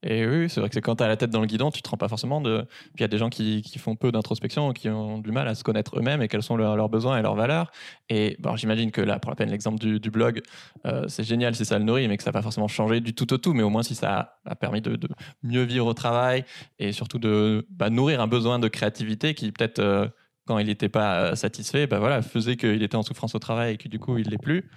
[0.06, 1.80] Et oui, c'est vrai que c'est quand tu as la tête dans le guidon, tu
[1.80, 2.66] te rends pas forcément de.
[2.68, 5.48] Puis il y a des gens qui, qui font peu d'introspection, qui ont du mal
[5.48, 7.70] à se connaître eux-mêmes et quels sont leurs, besoins et leurs valeurs.
[8.10, 10.42] Et bon, j'imagine que là, pour la peine, l'exemple du, blog,
[10.84, 13.14] euh, c'est génial si ça le nourrit, mais que ça n'a pas forcément changé du
[13.14, 13.54] tout au tout.
[13.54, 15.08] Mais au moins, si ça a, permis de, de
[15.42, 16.44] mieux vivre au travail
[16.78, 19.78] et surtout de bah, nourrir un besoin de créativité qui peut-être.
[19.78, 20.08] euh,
[20.46, 23.74] quand il n'était pas euh, satisfait, bah voilà, faisait qu'il était en souffrance au travail
[23.74, 24.70] et que du coup il l'est plus.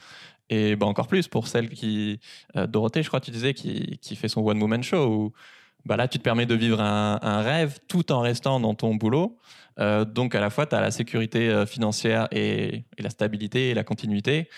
[0.49, 2.19] Et bah encore plus pour celle qui,
[2.55, 5.33] euh, Dorothée, je crois, tu disais, qui, qui fait son one woman show où
[5.86, 9.38] bah là, tu te permets de vivre un, rêve tout en restant dans ton boulot.
[9.79, 13.73] Euh, donc, à la fois, tu as la sécurité euh, financière et, la stabilité et
[13.73, 14.49] la continuité.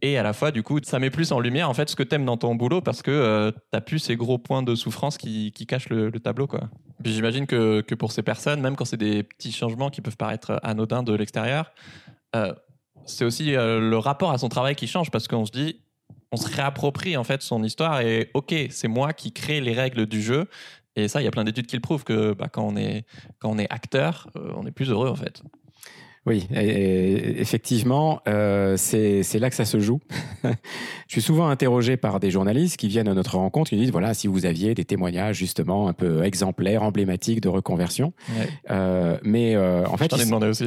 [0.00, 2.02] Et à la fois, du coup, ça met plus en lumière en fait ce que
[2.02, 5.18] tu aimes dans ton boulot parce que tu n'as plus ces gros points de souffrance
[5.18, 6.46] qui, qui cachent le, le tableau.
[6.46, 6.70] Quoi.
[7.04, 10.58] J'imagine que, que pour ces personnes, même quand c'est des petits changements qui peuvent paraître
[10.62, 11.72] anodins de l'extérieur,
[12.36, 12.54] euh,
[13.10, 15.80] c'est aussi euh, le rapport à son travail qui change parce qu'on se dit
[16.32, 20.06] on se réapproprie en fait son histoire et ok, c'est moi qui crée les règles
[20.06, 20.46] du jeu.
[20.96, 23.04] Et ça, il y a plein d'études qui le prouvent que bah, quand, on est,
[23.38, 25.42] quand on est acteur, euh, on est plus heureux en fait.
[26.26, 30.00] Oui, effectivement, euh, c'est là que ça se joue.
[30.44, 30.50] je
[31.08, 34.12] suis souvent interrogé par des journalistes qui viennent à notre rencontre, qui nous disent voilà,
[34.12, 38.12] si vous aviez des témoignages justement un peu exemplaires, emblématiques de reconversion.
[38.70, 40.66] Euh, mais euh, en fait, je t'en ai demandé aussi.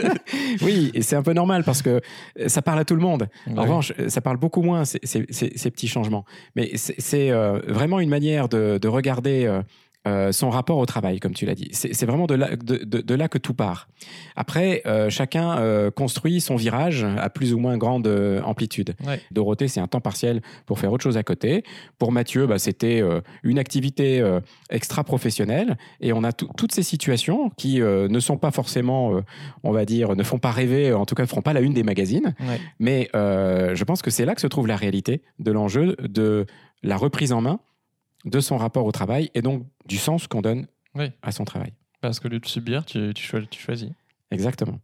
[0.62, 2.02] oui, et c'est un peu normal parce que
[2.46, 3.28] ça parle à tout le monde.
[3.56, 6.26] En revanche, ça parle beaucoup moins ces, ces petits changements.
[6.54, 7.30] Mais c'est
[7.66, 9.62] vraiment une manière de, de regarder
[10.08, 11.68] euh, son rapport au travail, comme tu l'as dit.
[11.72, 13.88] C'est vraiment de là, de, là, que tout part.
[14.34, 18.08] Après, euh, chacun euh, construit son virage à plus ou moins grande
[18.44, 18.96] amplitude.
[19.30, 21.62] Dorothée, c'est un temps partiel pour faire autre chose à côté.
[21.98, 23.00] Pour Mathieu, bah, c'était
[23.44, 24.24] une activité
[24.70, 25.76] extra-professionnelle.
[26.00, 29.20] Et on a toutes ces situations qui ne sont pas forcément,
[29.62, 31.74] on va dire, ne font pas rêver, en tout cas ne feront pas la une
[31.74, 32.34] des magazines.
[32.80, 36.46] Mais je pense que c'est là que se trouve la réalité de l'enjeu de
[36.82, 37.60] la reprise en main
[38.24, 40.66] de son rapport au travail et donc du sens qu'on donne
[41.22, 41.72] à son travail.
[42.00, 43.90] Parce que lieu de subir, tu, tu, choisis.
[44.30, 44.80] Exactement.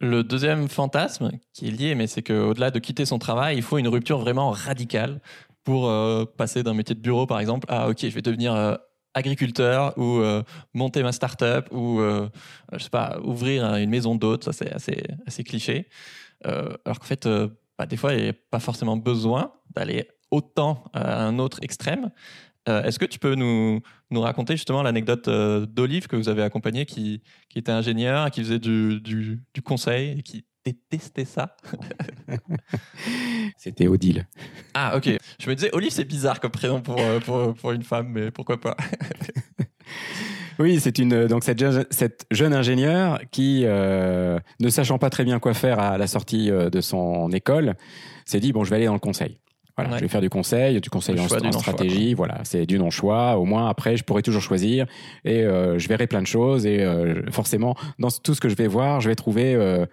[0.00, 3.78] Le deuxième fantasme qui est lié, mais c'est qu'au-delà de quitter son travail, il faut
[3.78, 5.20] une rupture vraiment radicale
[5.62, 8.76] pour euh, passer d'un métier de bureau, par exemple, à OK, je vais devenir euh,
[9.14, 10.42] agriculteur ou euh,
[10.74, 14.44] monter ma start-up ou, je sais pas, ouvrir une maison d'hôtes.
[14.44, 15.88] Ça, c'est assez, assez cliché.
[16.44, 17.28] alors qu'en fait,
[17.78, 22.10] bah, des fois, il n'y a pas forcément besoin d'aller autant à un autre extrême.
[22.68, 26.42] Euh, est-ce que tu peux nous, nous raconter justement l'anecdote euh, d'Olive que vous avez
[26.42, 31.56] accompagnée, qui, qui était ingénieur, qui faisait du, du, conseil et qui détestait ça?
[33.58, 34.26] C'était Odile.
[34.72, 35.10] Ah, ok.
[35.38, 38.30] Je me disais, Olive, c'est bizarre comme prénom pour, euh, pour, pour une femme, mais
[38.30, 38.76] pourquoi pas?
[40.60, 45.40] Oui, c'est une donc cette jeune, cette jeune ingénieure qui, ne sachant pas très bien
[45.40, 47.74] quoi faire à la sortie de son école,
[48.24, 49.40] s'est dit bon, je vais aller dans le conseil.
[49.76, 52.14] Voilà, je vais faire du conseil, du conseil en, stratégie.
[52.14, 53.36] voilà, c'est du non-choix.
[53.38, 54.86] Au moins, après, je pourrai toujours choisir
[55.24, 56.64] et euh, je verrai plein de choses.
[56.64, 59.84] Et euh, forcément, dans tout ce que je vais voir, je vais trouver euh,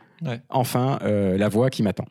[0.50, 2.06] enfin la voie qui m'attend.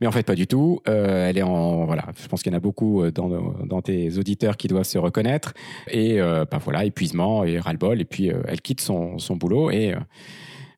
[0.00, 0.80] Mais en fait, pas du tout.
[0.86, 2.06] elle est en voilà.
[2.16, 3.28] Je pense qu'il y en a beaucoup dans,
[3.66, 5.52] dans, tes auditeurs qui doivent se reconnaître.
[5.90, 8.00] Et bah voilà, épuisement et ras-le-bol.
[8.00, 9.94] Et puis elle quitte son, son boulot et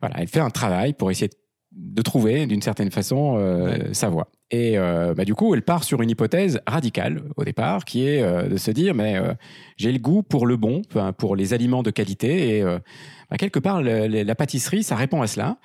[0.01, 1.37] voilà, elle fait un travail pour essayer de
[1.75, 4.29] de trouver d'une certaine façon euh, sa voie.
[4.51, 8.23] Et euh, bah, du coup, elle part sur une hypothèse radicale au départ, qui est
[8.23, 9.19] euh, de se dire, mais
[9.77, 10.83] j'ai le goût pour le bon,
[11.17, 15.57] pour les aliments de qualité, et bah, quelque part, la pâtisserie, ça répond à cela.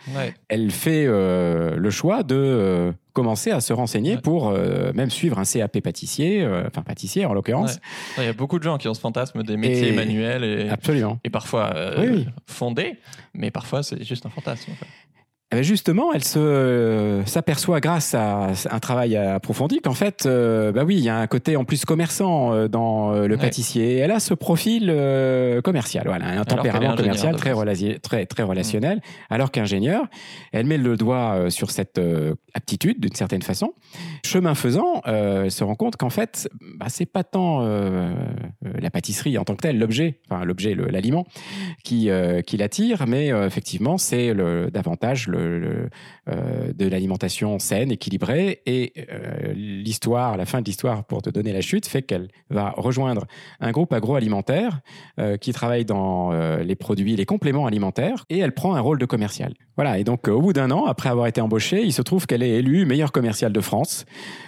[0.47, 4.51] Elle fait le choix de commencer à se renseigner pour
[4.93, 7.79] même suivre un CAP pâtissier, enfin pâtissier en l'occurrence.
[8.17, 11.19] Il y a beaucoup de gens qui ont ce fantasme des métiers manuels et, absolument.
[11.23, 11.73] et parfois
[12.45, 12.95] fondés,
[13.33, 14.71] mais parfois c'est juste un fantasme.
[15.53, 20.73] Eh ben, justement, elle se euh, s'aperçoit grâce à un travail approfondi qu'en fait, euh,
[20.73, 23.95] bah oui, il y a un côté en plus commerçant euh, dans le pâtissier.
[23.95, 24.88] Elle a ce profil
[25.63, 27.53] commercial, voilà, un tempérament commercial très,
[27.99, 28.99] très, très relationnel.
[29.29, 30.07] Alors qu'ingénieur,
[30.51, 32.01] elle met le doigt sur cette
[32.53, 33.73] aptitude d'une certaine façon.
[34.25, 39.45] Chemin faisant, elle se rend compte qu'en fait, bah, c'est pas tant la pâtisserie en
[39.45, 41.25] tant que telle, l'objet, enfin l'objet, l'aliment,
[41.86, 42.10] qui,
[42.45, 44.33] qui l'attire, mais effectivement, c'est
[44.71, 48.62] davantage le euh, de l'alimentation saine, équilibrée.
[48.65, 52.73] Et euh, l'histoire, la fin de l'histoire, pour te donner la chute, fait qu'elle va
[52.76, 53.26] rejoindre
[53.60, 54.82] un groupe agroalimentaire
[55.19, 59.06] euh, qui travaille dans les produits, les compléments alimentaires, et elle prend un rôle de
[59.06, 59.54] commercial.
[59.76, 60.00] Voilà.
[60.00, 62.56] Et donc, au bout d'un an, après avoir été embauchée, il se trouve qu'elle est
[62.56, 64.06] élue meilleure commerciale de France.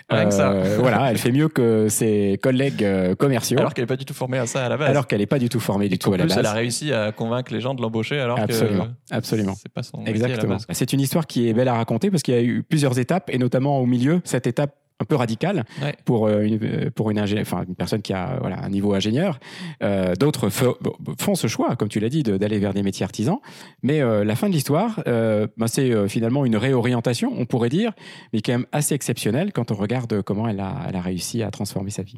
[0.10, 2.86] Voilà, elle fait mieux que ses collègues
[3.18, 3.60] commerciaux.
[3.60, 4.90] Alors qu'elle n'est pas du tout formée à ça à la base.
[4.90, 6.38] Alors qu'elle n'est pas du tout formée du tout à la base.
[6.38, 9.56] Elle a réussi à convaincre les gens de l'embaucher alors absolument, que absolument.
[9.56, 10.58] c'est pas son Exactement.
[10.72, 13.30] C'est une histoire qui est belle à raconter parce qu'il y a eu plusieurs étapes
[13.32, 15.64] et notamment au milieu, cette étape un peu radicale
[16.06, 19.40] pour euh, une euh, pour une, enfin, une personne qui a voilà un niveau ingénieur.
[19.82, 23.40] Euh, D'autres font ce choix, comme tu l'as dit, d'aller vers des métiers artisans.
[23.82, 27.94] Mais euh, la fin de l'histoire, euh, ben, c'est finalement une réorientation, on pourrait dire,
[28.34, 31.52] mais quand même assez exceptionnelle quand on regarde comment elle a, elle a réussi à
[31.52, 32.18] transformer sa vie.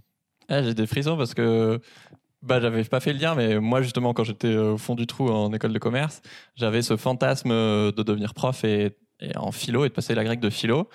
[0.50, 1.80] Ah, J'ai des frissons parce que
[2.42, 5.30] bah, j'avais pas fait le lien, mais moi, justement, quand j'étais au fond du trou
[5.30, 6.22] en école de commerce,
[6.56, 8.96] j'avais ce fantasme de devenir prof et,
[9.36, 10.90] en philo et de passer la grecque de philo.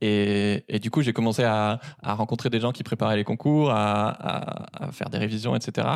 [0.00, 5.10] Et, du coup, j'ai commencé à, rencontrer des gens qui préparaient les concours, à, faire
[5.10, 5.86] des révisions, etc.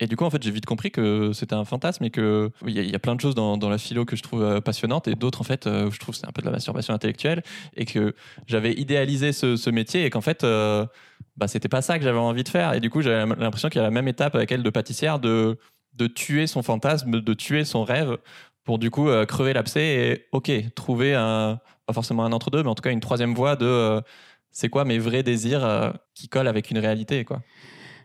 [0.00, 2.78] Et du coup, en fait, j'ai vite compris que c'était un fantasme et que il
[2.78, 5.14] y, y, a plein de choses dans, la philo que je trouve euh, passionnantes et
[5.14, 7.42] d'autres, en fait, euh, où je trouve c'est un peu de la masturbation intellectuelle
[7.76, 8.14] et que
[8.46, 10.86] j'avais idéalisé ce, métier et qu'en fait, euh,
[11.36, 12.74] bah, c'était pas ça que j'avais envie de faire.
[12.74, 15.18] Et du coup, j'avais l'impression qu'il y a la même étape avec elle de pâtissière
[15.18, 15.58] de,
[16.14, 18.18] tuer son fantasme, de tuer son rêve
[18.64, 22.68] pour du coup crever l'abcès et ok trouver un pas forcément un entre deux mais
[22.68, 24.02] en tout cas une troisième voie de
[24.56, 27.42] c'est quoi mes vrais désirs euh, qui collent avec une réalité, quoi.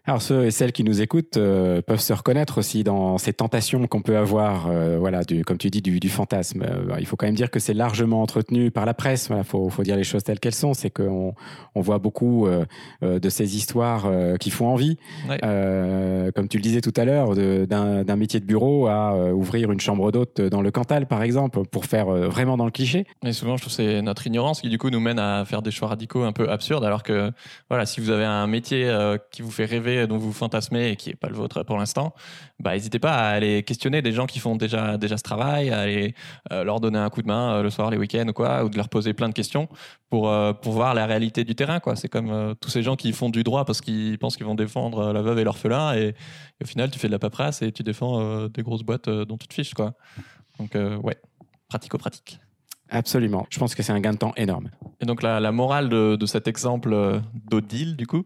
[0.05, 3.85] Alors ceux et celles qui nous écoutent euh, peuvent se reconnaître aussi dans ces tentations
[3.85, 6.63] qu'on peut avoir, euh, voilà, du, comme tu dis, du, du fantasme.
[6.63, 9.29] Euh, il faut quand même dire que c'est largement entretenu par la presse.
[9.29, 10.73] Il faut, faut, dire les choses telles qu'elles sont.
[10.73, 11.35] C'est qu'on
[11.75, 12.47] on voit beaucoup
[13.01, 14.09] de ces histoires
[14.39, 14.97] qui font envie.
[15.29, 15.39] Ouais.
[16.35, 20.11] comme tu le disais tout à l'heure, d'un métier de bureau à ouvrir une chambre
[20.11, 23.05] d'hôte dans le Cantal, par exemple, pour faire vraiment dans le cliché.
[23.25, 25.61] Et souvent, je trouve que c'est notre ignorance qui du coup nous mène à faire
[25.61, 27.31] des choix radicaux un peu absurdes, alors que
[27.69, 28.91] voilà, si vous avez un métier
[29.31, 32.13] qui vous fait rêver dont vous fantasmez et qui n'est pas le vôtre pour l'instant,
[32.59, 35.79] bah, n'hésitez pas à aller questionner des gens qui font déjà, déjà ce travail, à
[35.79, 36.15] aller
[36.51, 38.69] euh, leur donner un coup de main euh, le soir, les week-ends ou quoi, ou
[38.69, 39.69] de leur poser plein de questions
[40.09, 41.79] pour, euh, pour voir la réalité du terrain.
[41.79, 41.95] Quoi.
[41.95, 45.13] C'est comme tous ces gens qui font du droit parce qu'ils pensent qu'ils vont défendre
[45.13, 46.13] la veuve et l'orphelin et,
[46.61, 49.47] au final, tu fais de la paperasse et tu défends des grosses boîtes dont tu
[49.47, 49.73] te fiches.
[49.73, 49.93] Quoi.
[50.59, 51.17] Donc, ouais,
[51.69, 52.40] pratico-pratique.
[52.91, 53.47] Absolument.
[53.49, 54.69] Je pense que c'est un gain de temps énorme.
[54.99, 58.25] Et donc la, morale de, cet exemple euh, d'Odile, du coup,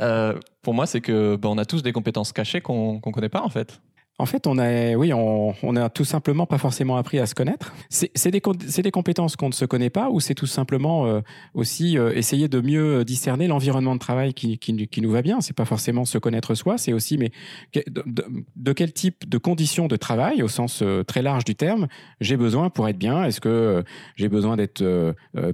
[0.00, 3.28] euh, pour moi, c'est que bah, on a tous des compétences cachées qu'on ne connaît
[3.28, 3.80] pas en fait.
[4.18, 7.34] En fait, on a, oui, on, on a tout simplement pas forcément appris à se
[7.34, 7.74] connaître.
[7.90, 11.20] C'est des, des, compétences qu'on ne se connaît pas ou c'est tout simplement euh,
[11.52, 15.42] aussi euh, essayer de mieux discerner l'environnement de travail qui, qui, qui, nous va bien.
[15.42, 17.30] C'est pas forcément se connaître soi, c'est aussi, mais
[17.74, 18.24] de, de,
[18.56, 21.86] de, quel type de conditions de travail, au sens euh, très large du terme,
[22.22, 23.22] j'ai besoin pour être bien?
[23.24, 24.82] Est-ce que j'ai besoin d'être,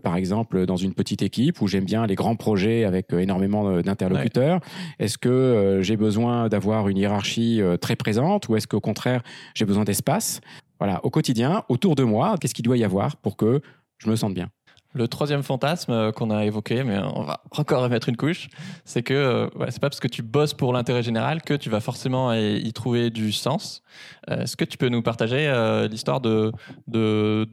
[0.03, 4.61] par exemple, dans une petite équipe où j'aime bien les grands projets avec énormément d'interlocuteurs?
[4.61, 5.05] Ouais.
[5.05, 9.23] Est-ce que j'ai besoin d'avoir une hiérarchie très présente ou est-ce qu'au contraire,
[9.55, 10.41] j'ai besoin d'espace?
[10.79, 13.61] Voilà, au quotidien, autour de moi, qu'est-ce qu'il doit y avoir pour que
[13.99, 14.51] je me sente bien?
[14.95, 18.49] Le troisième fantasme euh, qu'on a évoqué, mais on va encore remettre une couche,
[18.85, 21.71] c'est que euh, ouais, c'est pas parce que tu bosses pour l'intérêt général que tu
[21.71, 23.83] vas forcément y trouver du sens.
[24.29, 25.51] Euh, Est-ce que tu peux nous partager
[25.91, 26.53] l'histoire de,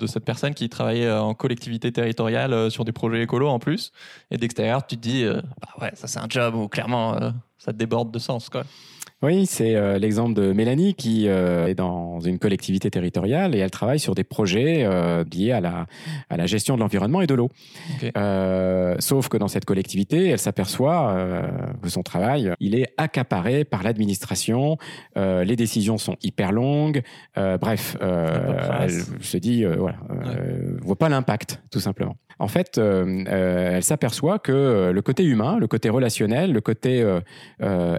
[0.06, 3.94] cette personne qui travaillait en collectivité territoriale sur des projets écolos en plus,
[4.32, 7.18] et d'extérieur tu te dis, bah ouais, ça c'est un job où clairement
[7.58, 8.64] ça déborde de sens, quoi?
[9.21, 13.69] Oui, c'est euh, l'exemple de Mélanie qui euh, est dans une collectivité territoriale et elle
[13.69, 15.88] travaille sur des projets euh, liés à la,
[16.29, 17.49] à la gestion de l'environnement et de l'eau.
[17.95, 18.12] Okay.
[18.99, 21.15] sauf que dans cette collectivité, elle s'aperçoit
[21.82, 24.77] que son travail, il est accaparé par l'administration,
[25.15, 27.01] les décisions sont hyper longues,
[27.36, 30.36] bref, elle se dit, voilà, ouais.
[30.82, 35.89] voit pas l'impact, tout simplement en fait, elle s'aperçoit que le côté humain, le côté
[35.89, 37.05] relationnel, le côté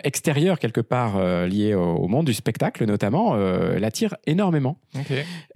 [0.03, 4.79] extérieur quelque part lié au, au, monde du spectacle notamment, l'attire énormément.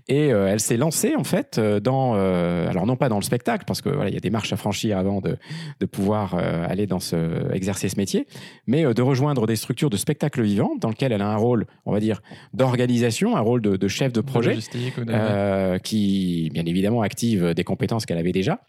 [0.09, 3.89] Et elle s'est lancée en fait dans, alors non pas dans le spectacle parce que
[3.89, 5.39] voilà, il y a des marches à franchir avant de,
[5.81, 8.27] de pouvoir aller dans ce exercer ce métier,
[8.67, 11.93] mais de rejoindre des structures de spectacle vivant dans lequel elle a un rôle, on
[11.93, 12.21] va dire,
[12.53, 18.05] d'organisation, un rôle de, de, chef de projet, de qui bien évidemment active des compétences
[18.05, 18.61] qu'elle avait déjà.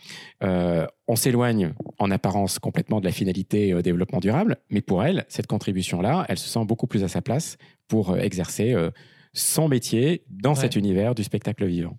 [0.44, 5.26] Euh, on s'éloigne en apparence complètement de la finalité euh, développement durable, mais pour elle,
[5.28, 8.90] cette contribution-là, elle se sent beaucoup plus à sa place pour euh, exercer euh,
[9.36, 10.56] son métier dans ouais.
[10.56, 11.98] cet univers du spectacle vivant.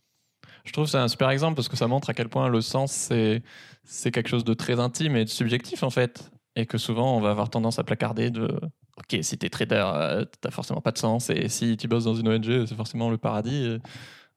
[0.64, 2.61] Je trouve que c'est un super exemple parce que ça montre à quel point le
[2.61, 3.42] sens, c'est,
[3.85, 6.31] c'est quelque chose de très intime et de subjectif en fait.
[6.57, 8.59] Et que souvent, on va avoir tendance à placarder de
[8.99, 11.29] Ok, si t'es trader, euh, t'as forcément pas de sens.
[11.29, 13.79] Et si tu bosses dans une ONG, c'est forcément le paradis.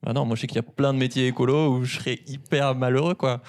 [0.04, 2.20] Bah non, moi je sais qu'il y a plein de métiers écolos où je serais
[2.28, 3.42] hyper malheureux, quoi.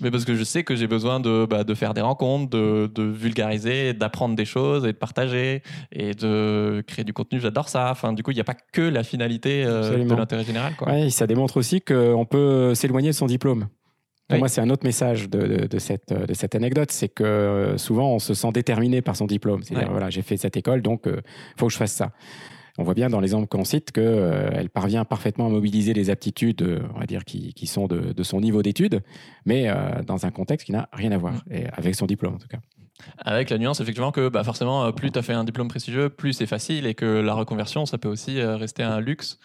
[0.00, 2.90] Mais parce que je sais que j'ai besoin de, bah, de faire des rencontres, de,
[2.92, 7.40] de vulgariser, d'apprendre des choses et de partager et de créer du contenu.
[7.40, 7.90] J'adore ça.
[7.90, 10.74] Enfin, du coup, il n'y a pas que la finalité euh, de l'intérêt général.
[10.76, 10.92] Quoi.
[10.92, 13.68] Ouais, ça démontre aussi qu'on peut s'éloigner de son diplôme.
[14.28, 14.38] Pour oui.
[14.40, 18.12] moi, c'est un autre message de, de, de, cette, de cette anecdote, c'est que souvent
[18.12, 19.62] on se sent déterminé par son diplôme.
[19.62, 19.92] C'est-à-dire, ouais.
[19.92, 21.20] voilà, j'ai fait cette école, donc il euh,
[21.58, 22.12] faut que je fasse ça
[22.78, 26.62] on voit bien dans l'exemple qu'on cite qu'elle euh, parvient parfaitement à mobiliser les aptitudes,
[26.62, 29.02] euh, on va dire, qui, sont de, son niveau d'études,
[29.44, 31.34] mais euh, dans un contexte qui n'a rien à voir,
[31.72, 32.58] avec son diplôme en tout cas.
[33.18, 36.32] Avec la nuance, effectivement, que bah, forcément, plus tu as fait un diplôme prestigieux, plus
[36.32, 39.38] c'est facile, et que la reconversion, ça peut aussi rester un luxe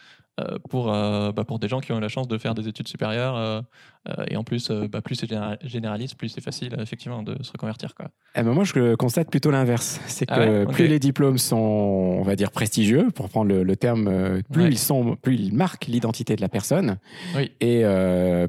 [0.69, 3.63] pour, bah, pour des gens qui ont la chance de faire des études supérieures.
[4.09, 5.29] Euh, et en plus, bah, plus c'est
[5.63, 7.95] généraliste, plus c'est facile, effectivement, de se reconvertir.
[7.95, 8.09] Quoi.
[8.35, 10.01] Eh ben moi, je constate plutôt l'inverse.
[10.07, 10.73] C'est que ah ouais okay.
[10.73, 14.69] plus les diplômes sont, on va dire, prestigieux, pour prendre le, le terme, plus, ouais.
[14.69, 16.97] ils sont, plus ils marquent l'identité de la personne.
[17.35, 17.51] Oui.
[17.61, 17.83] Et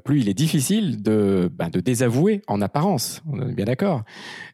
[0.05, 4.03] plus il est difficile de, bah, de désavouer, en apparence, on est bien d'accord,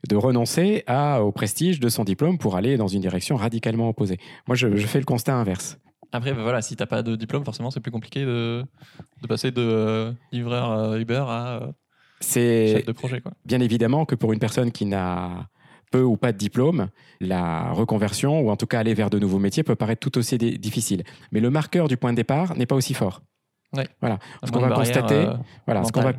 [0.08, 4.18] de renoncer à, au prestige de son diplôme pour aller dans une direction radicalement opposée.
[4.46, 5.78] Moi, je, je fais le constat inverse.
[6.12, 8.64] Après, bah voilà, si t'as pas de diplôme, forcément, c'est plus compliqué de,
[9.22, 11.72] de passer de euh, livreur euh, Uber à euh,
[12.20, 13.20] chef de projet.
[13.20, 13.32] Quoi.
[13.44, 15.48] Bien évidemment que pour une personne qui n'a
[15.90, 16.88] peu ou pas de diplôme,
[17.20, 20.38] la reconversion, ou en tout cas aller vers de nouveaux métiers, peut paraître tout aussi
[20.38, 21.02] difficile.
[21.32, 23.22] Mais le marqueur du point de départ n'est pas aussi fort.
[23.76, 23.88] Ouais.
[24.00, 24.18] Voilà.
[24.44, 25.34] Ce qu'on va constater, euh,
[25.66, 26.12] voilà, ce qu'on va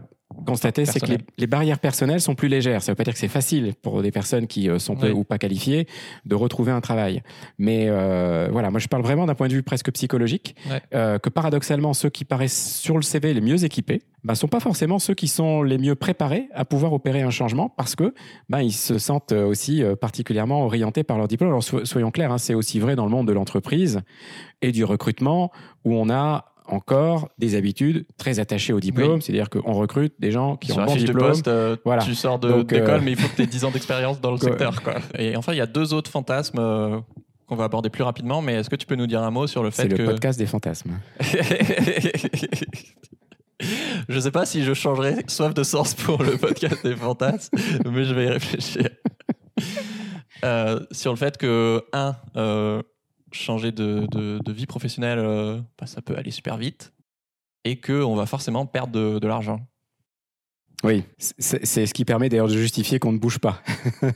[0.45, 2.81] constater, c'est que les, barrières personnelles sont plus légères.
[2.81, 5.07] Ça ne veut pas dire que c'est facile pour des personnes qui euh, sont peu
[5.07, 5.13] Oui.
[5.13, 5.87] ou pas qualifiées
[6.25, 7.21] de retrouver un travail.
[7.57, 10.81] Mais euh, voilà, moi je parle vraiment d'un point de vue presque psychologique, Ouais.
[10.93, 14.59] euh, que paradoxalement, ceux qui paraissent sur le CV les mieux équipés ne sont pas
[14.59, 18.13] forcément ceux qui sont les mieux préparés à pouvoir opérer un changement parce que
[18.49, 21.49] ben, ils se sentent euh, aussi particulièrement orientés par leur diplôme.
[21.49, 24.01] Alors so- soyons clairs, hein, c'est aussi vrai dans le monde de l'entreprise
[24.61, 25.51] et du recrutement
[25.83, 30.55] où on a encore des habitudes très attachées au diplôme, c'est-à-dire qu'on recrute des gens
[30.55, 31.29] qui Sur ont un bon fiche de diplôme.
[31.29, 32.03] poste, euh, Voilà.
[32.03, 34.21] tu sors de- Donc, d'école, euh, mais il faut que tu aies 10 ans d'expérience
[34.21, 34.81] dans le secteur.
[34.81, 34.95] Quoi.
[35.17, 36.99] Et enfin, il y a deux autres fantasmes euh,
[37.47, 39.63] qu'on va aborder plus rapidement, mais est-ce que tu peux nous dire un mot sur
[39.63, 40.03] le fait C'est le que...
[40.05, 40.99] podcast des fantasmes.
[44.09, 47.55] je sais pas si je changerai soif de sens pour le podcast des fantasmes,
[47.91, 48.89] mais je vais y réfléchir.
[50.91, 52.15] Sur le fait que, un,
[53.31, 56.93] changer de, de- de vie professionnelle, euh, bah, ça peut aller super vite,
[57.65, 59.59] et qu'on va forcément perdre de, de l'argent.
[60.83, 63.61] Oui, c'est ce qui permet d'ailleurs de justifier qu'on ne bouge pas.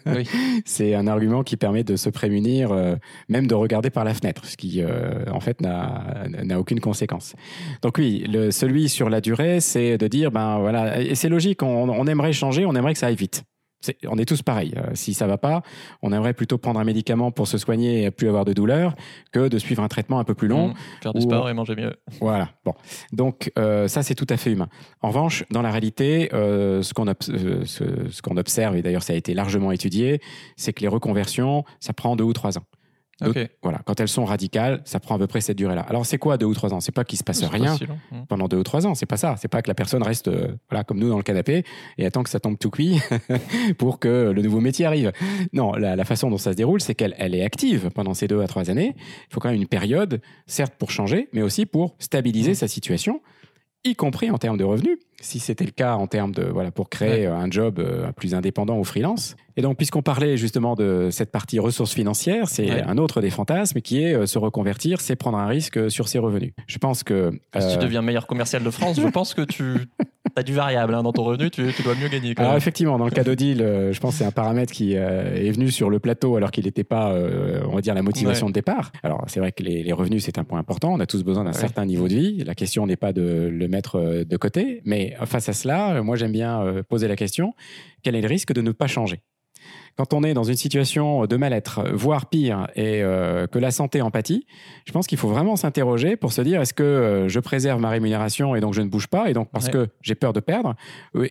[0.07, 0.27] Oui.
[0.65, 2.95] C'est un argument qui permet de se prémunir, euh,
[3.29, 7.35] même de regarder par la fenêtre, ce qui euh, en fait n'a n'a aucune conséquence.
[7.83, 11.61] Donc oui, le, celui sur la durée, c'est de dire ben voilà, et c'est logique,
[11.61, 13.43] on, on aimerait changer, on aimerait que ça aille vite.
[14.07, 14.73] On est tous pareils.
[14.77, 15.61] Euh, si ça va pas,
[16.01, 18.95] on aimerait plutôt prendre un médicament pour se soigner et plus avoir de douleur
[19.31, 20.69] que de suivre un traitement un peu plus long.
[20.69, 20.73] Mmh,
[21.03, 21.93] faire du sport et manger mieux.
[22.19, 22.49] Voilà.
[22.65, 22.73] Bon.
[23.13, 24.69] Donc euh, ça, c'est tout à fait humain.
[25.01, 29.03] En revanche, dans la réalité, euh, ce qu'on obs- ce- ce qu'on observe, et d'ailleurs
[29.03, 30.19] ça a été largement étudié,
[30.55, 32.63] c'est que les reconversions, ça prend deux ou trois ans.
[33.63, 33.79] Voilà.
[33.85, 35.81] Quand elles sont radicales, ça prend à peu près cette durée-là.
[35.81, 36.79] Alors c'est quoi deux ou trois ans?
[36.81, 37.85] C'est pas qu'il se passe rien si.
[37.85, 38.25] Mmh.
[38.27, 38.93] pendant deux ou trois ans.
[38.95, 39.35] C'est pas ça.
[39.37, 41.63] C'est pas que la personne reste euh, voilà comme nous dans le canapé
[41.97, 42.99] et attend que ça tombe tout cuit
[43.77, 45.11] pour que le nouveau métier arrive.
[45.53, 48.27] Non, la, la façon dont ça se déroule, c'est qu'elle elle est active pendant ces
[48.27, 48.95] deux à trois années.
[48.97, 52.55] Il faut quand même une période, certes pour changer, mais aussi pour stabiliser Mhm.
[52.55, 53.21] sa situation,
[53.83, 54.97] y compris en termes de revenus.
[55.25, 58.35] Si c'était le cas en termes de voilà pour créer euh, un job euh, plus
[58.35, 59.35] indépendant ou freelance.
[59.57, 62.83] Et donc puisqu'on parlait justement de cette partie ressources financières, c'est Ouais.
[62.83, 66.19] un autre des fantasmes qui est euh, se reconvertir, c'est prendre un risque sur ses
[66.19, 66.51] revenus.
[66.67, 69.63] Je pense que Si tu deviens meilleur commercial de France, je pense que tu
[70.35, 72.35] as du variable hein, dans ton revenu, tu, tu dois mieux gagner.
[72.35, 72.57] Quand Alors même.
[72.57, 75.51] effectivement, dans le cas d'Odile, euh, je pense que c'est un paramètre qui euh, est
[75.51, 78.51] venu sur le plateau alors qu'il n'était pas, euh, on va dire, la motivation Ouais.
[78.51, 78.91] de départ.
[79.03, 80.91] Alors c'est vrai que les, les revenus, c'est un point important.
[80.93, 81.57] On a tous besoin d'un Ouais.
[81.57, 82.43] certain niveau de vie.
[82.43, 86.15] La question n'est pas de le mettre de côté, mais face à cela, euh, moi
[86.15, 87.53] j'aime bien euh, poser la question,
[88.03, 89.21] quel est le risque de ne pas changer?
[89.97, 94.01] Quand on est dans une situation de mal-être, voire pire, et euh, que la santé
[94.01, 94.45] en pâtit,
[94.85, 97.89] je pense qu'il faut vraiment s'interroger pour se dire est-ce que euh, je préserve ma
[97.89, 99.71] rémunération et donc je ne bouge pas, et donc parce Ouais.
[99.71, 100.75] que j'ai peur de perdre,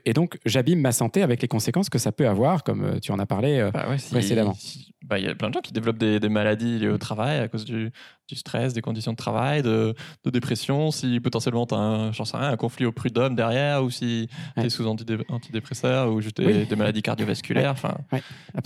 [0.06, 3.12] et donc j'abîme ma santé avec les conséquences que ça peut avoir, comme euh, tu
[3.12, 3.68] en as parlé.
[3.72, 4.54] Bah ouais, si- précédemment.
[4.54, 6.96] si- bah, Il y a plein de gens qui développent des, des maladies liées au
[6.96, 7.90] travail à cause du,
[8.26, 9.94] du stress, des conditions de travail, de,
[10.24, 13.90] de dépression, si potentiellement tu as un, sais rien, un conflit au prud'homme derrière, ou
[13.90, 14.66] si tu Ouais.
[14.66, 16.64] es sous antidé- antidépresseurs, ou juste des, Oui.
[16.66, 17.72] des maladies cardiovasculaires.
[17.72, 17.96] enfin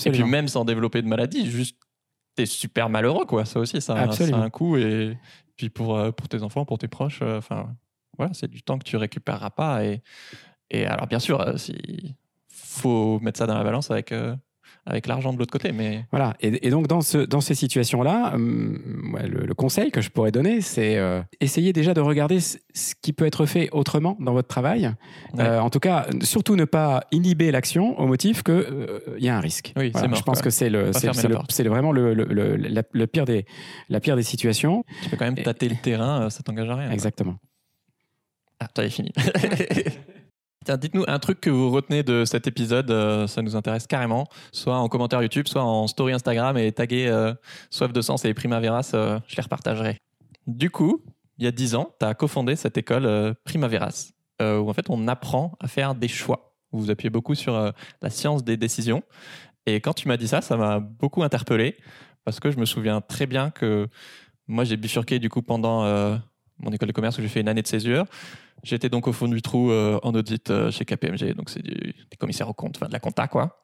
[0.06, 1.76] Et puis même sans développer de maladie, juste
[2.36, 3.24] tu es super malheureux.
[3.26, 3.44] quoi.
[3.44, 4.42] Ça aussi, ça, a- ça a Absolument.
[4.42, 4.76] un coût.
[4.76, 5.16] Et
[5.56, 7.74] puis pour, euh, pour tes enfants, pour tes proches, euh, enfin
[8.16, 9.84] voilà, c'est du temps que tu récupéreras pas.
[9.84, 10.02] Et,
[10.70, 12.14] et alors bien sûr, euh, si
[12.48, 14.36] faut mettre ça dans la balance avec, euh,
[14.90, 16.34] avec l'argent de l'autre côté, mais Voilà.
[16.40, 20.32] Et, et donc, dans, ce, dans ces situations-là, hum, le, le conseil que je pourrais
[20.32, 24.32] donner, c'est euh, essayer déjà de regarder ce, ce qui peut être fait autrement dans
[24.32, 24.90] votre travail.
[25.34, 25.44] Ouais.
[25.44, 28.64] Euh, en tout cas, surtout ne pas inhiber l'action au motif qu'il
[29.18, 29.74] y a un risque.
[29.76, 30.44] Oui, Voilà, c'est mort, je pense quoi.
[30.44, 33.44] que c'est le, c'est, vraiment le, le, le- la, le pire des,
[33.90, 34.84] la pire des situations.
[35.02, 36.90] tu peux quand même Et- tâter le terrain, euh, ça t'engage à rien.
[36.90, 37.36] Exactement.
[38.58, 39.12] Ah, t'avais fini.
[40.76, 44.76] Dites-nous un truc que vous retenez de cet épisode, euh, ça nous intéresse carrément, soit
[44.76, 47.32] en commentaire YouTube, soit en story Instagram et taguer euh,
[47.70, 49.96] Soif de Sens et Primaveras, euh, je les repartagerai.
[50.46, 51.02] Du coup,
[51.38, 54.10] il y a 10 ans, tu as cofondé cette école euh, Primaveras,
[54.40, 56.54] où en fait on apprend à faire des choix.
[56.70, 59.02] Vous vous appuyez beaucoup sur la science des décisions.
[59.66, 61.76] Et quand tu m'as dit ça, ça m'a beaucoup interpellé,
[62.24, 63.88] parce que je me souviens très bien que
[64.46, 65.82] moi j'ai bifurqué du coup pendant
[66.60, 68.04] mon école de commerce où j'ai fait une année de césure.
[68.64, 71.94] J'étais donc au fond du trou euh, en audit euh, chez KPMG, donc c'est des
[72.18, 73.62] commissaires aux comptes, enfin de la compta quoi.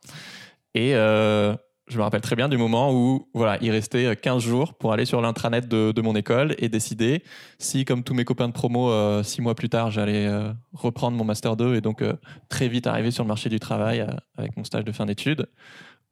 [0.75, 1.55] Et euh,
[1.89, 4.93] je me rappelle très bien du moment où voilà, il restait euh, 15 jours pour
[4.93, 7.23] aller sur l'intranet de, de mon école et décider
[7.59, 10.29] si, comme tous mes copains de promo, euh, six mois plus tard, j'allais
[10.73, 12.03] reprendre mon master 2 et donc
[12.49, 15.49] très vite arriver sur le marché du travail avec mon stage de fin d'études,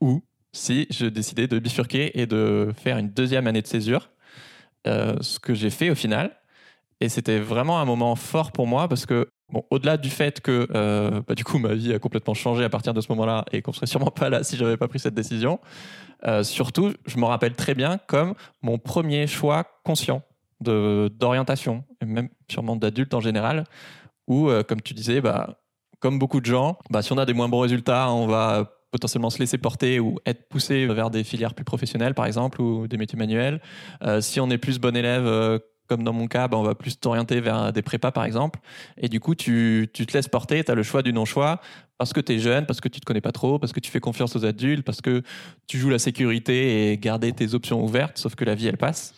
[0.01, 0.23] ou
[0.53, 4.11] si je décidais de bifurquer et de faire une deuxième année de césure,
[4.85, 6.37] ce que j'ai fait au final.
[7.03, 10.69] Et c'était vraiment un moment fort pour moi parce que, bon, au-delà du fait que,
[10.73, 13.61] euh, bah, du coup, ma vie a complètement changé à partir de ce moment-là et
[13.61, 15.59] qu'on serait sûrement pas là si j'avais pas pris cette décision,
[16.29, 20.23] euh, surtout, je me rappelle très bien comme mon premier choix conscient
[20.61, 23.65] d'orientation, et même sûrement d'adulte en général,
[24.29, 25.59] où, euh, comme tu disais, bah,
[25.99, 29.31] comme beaucoup de gens, bah, si on a des moins bons résultats, on va potentiellement
[29.31, 32.97] se laisser porter ou être poussé vers des filières plus professionnelles, par exemple, ou des
[32.97, 33.61] métiers manuels.
[34.21, 35.59] Si on est plus bon élève,
[35.93, 38.61] comme dans mon cas, bah, on va plus t'orienter vers des prépas, par exemple.
[38.97, 41.61] Et du coup, tu, tu te laisses porter, tu as le choix du non-choix,
[41.99, 43.91] parce que tu es jeune, parce que tu te connais pas trop, parce que tu
[43.91, 45.23] fais confiance aux adultes, parce que
[45.67, 49.15] tu joues la sécurité et garder tes options ouvertes, sauf que la vie, elle passe.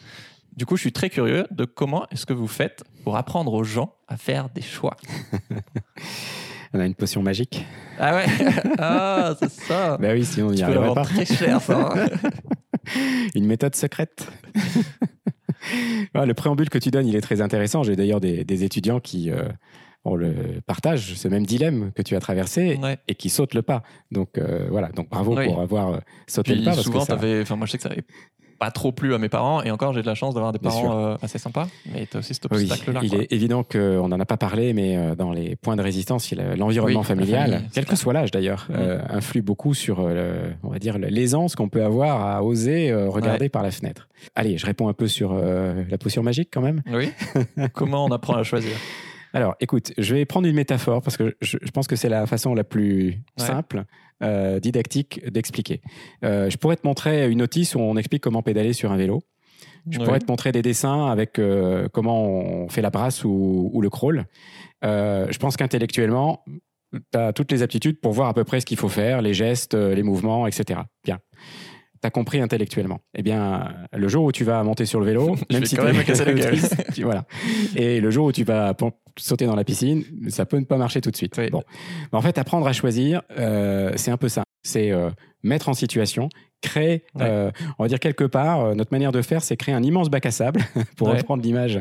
[0.56, 3.64] Du coup, je suis très curieux de comment est-ce que vous faites pour apprendre aux
[3.64, 4.96] gens à faire des choix.
[6.74, 7.64] On a une potion magique.
[8.00, 8.26] Ah ouais?
[8.78, 11.04] Ah, c'est ça Bah oui, sinon on y Tu peux pas.
[11.04, 11.92] très cher, ça.
[11.94, 12.06] hein.
[13.36, 14.28] Une méthode secrète.
[16.14, 17.82] Ah, le préambule que tu donnes, il est très intéressant.
[17.82, 19.48] J'ai d'ailleurs des, des étudiants qui euh,
[20.04, 20.34] ont le
[20.66, 22.98] partage ce même dilemme que tu as traversé Ouais.
[23.08, 23.82] et qui sautent le pas.
[24.10, 25.46] Donc euh, voilà, donc bravo Oui.
[25.46, 26.72] pour avoir euh, sauté Puis le pas.
[26.72, 28.04] Parce souvent, que ça- enfin, moi, je sais que ça avait
[28.58, 30.70] pas trop plu à mes parents, et encore, j'ai de la chance d'avoir des Bien
[30.70, 33.00] parents euh, assez sympas, mais t'as aussi cet Oui, obstacle-là.
[33.02, 33.18] il quoi.
[33.22, 37.00] est évident qu'on n'en a pas parlé, mais euh, dans les points de résistance, l'environnement
[37.00, 38.74] Oui, familial, famille, quel que soit l'âge d'ailleurs, Mm.
[38.76, 43.48] euh, influe beaucoup sur, euh, on va dire, l'aisance qu'on peut avoir à oser regarder
[43.48, 44.08] par la fenêtre.
[44.34, 46.82] Allez, je réponds un peu sur la potion magique quand même.
[46.92, 47.10] Oui
[47.72, 48.72] Comment on apprend à choisir?
[49.34, 52.26] Alors, écoute, je vais prendre une métaphore parce que je, je pense que c'est la
[52.26, 53.06] façon la plus
[53.38, 53.44] Ouais.
[53.46, 53.84] simple,
[54.22, 55.80] euh, didactique d'expliquer.
[56.24, 59.22] Euh, je pourrais te montrer une notice où on explique comment pédaler sur un vélo.
[59.90, 60.04] Je Oui.
[60.06, 63.90] pourrais te montrer des dessins avec euh, comment on fait la brasse ou, ou le
[63.90, 64.24] crawl.
[64.82, 66.44] Je pense qu'intellectuellement,
[66.92, 69.34] tu as toutes les aptitudes pour voir à peu près ce qu'il faut faire, les
[69.34, 70.80] gestes, les mouvements, etc.
[71.04, 71.18] Bien.
[72.04, 73.00] Tu as compris intellectuellement.
[73.14, 76.02] Eh bien, le jour où tu vas monter sur le vélo, même si tu me
[76.02, 76.58] casser la gueule.
[76.92, 77.24] tu- voilà.
[77.76, 78.74] Et le jour où tu vas
[79.18, 81.32] sauter dans la piscine, ça peut ne pas marcher tout de suite.
[81.38, 81.48] Oui.
[81.48, 81.62] Bon.
[82.12, 84.42] Mais en fait, apprendre à choisir, euh, c'est un peu ça.
[84.62, 85.08] C'est euh,
[85.42, 86.28] mettre en situation,
[86.60, 87.22] créer, Ouais.
[87.22, 90.26] euh, on va dire quelque part, notre manière de faire, c'est créer un immense bac
[90.26, 90.60] à sable,
[90.98, 91.16] pour Ouais.
[91.16, 91.80] reprendre l'image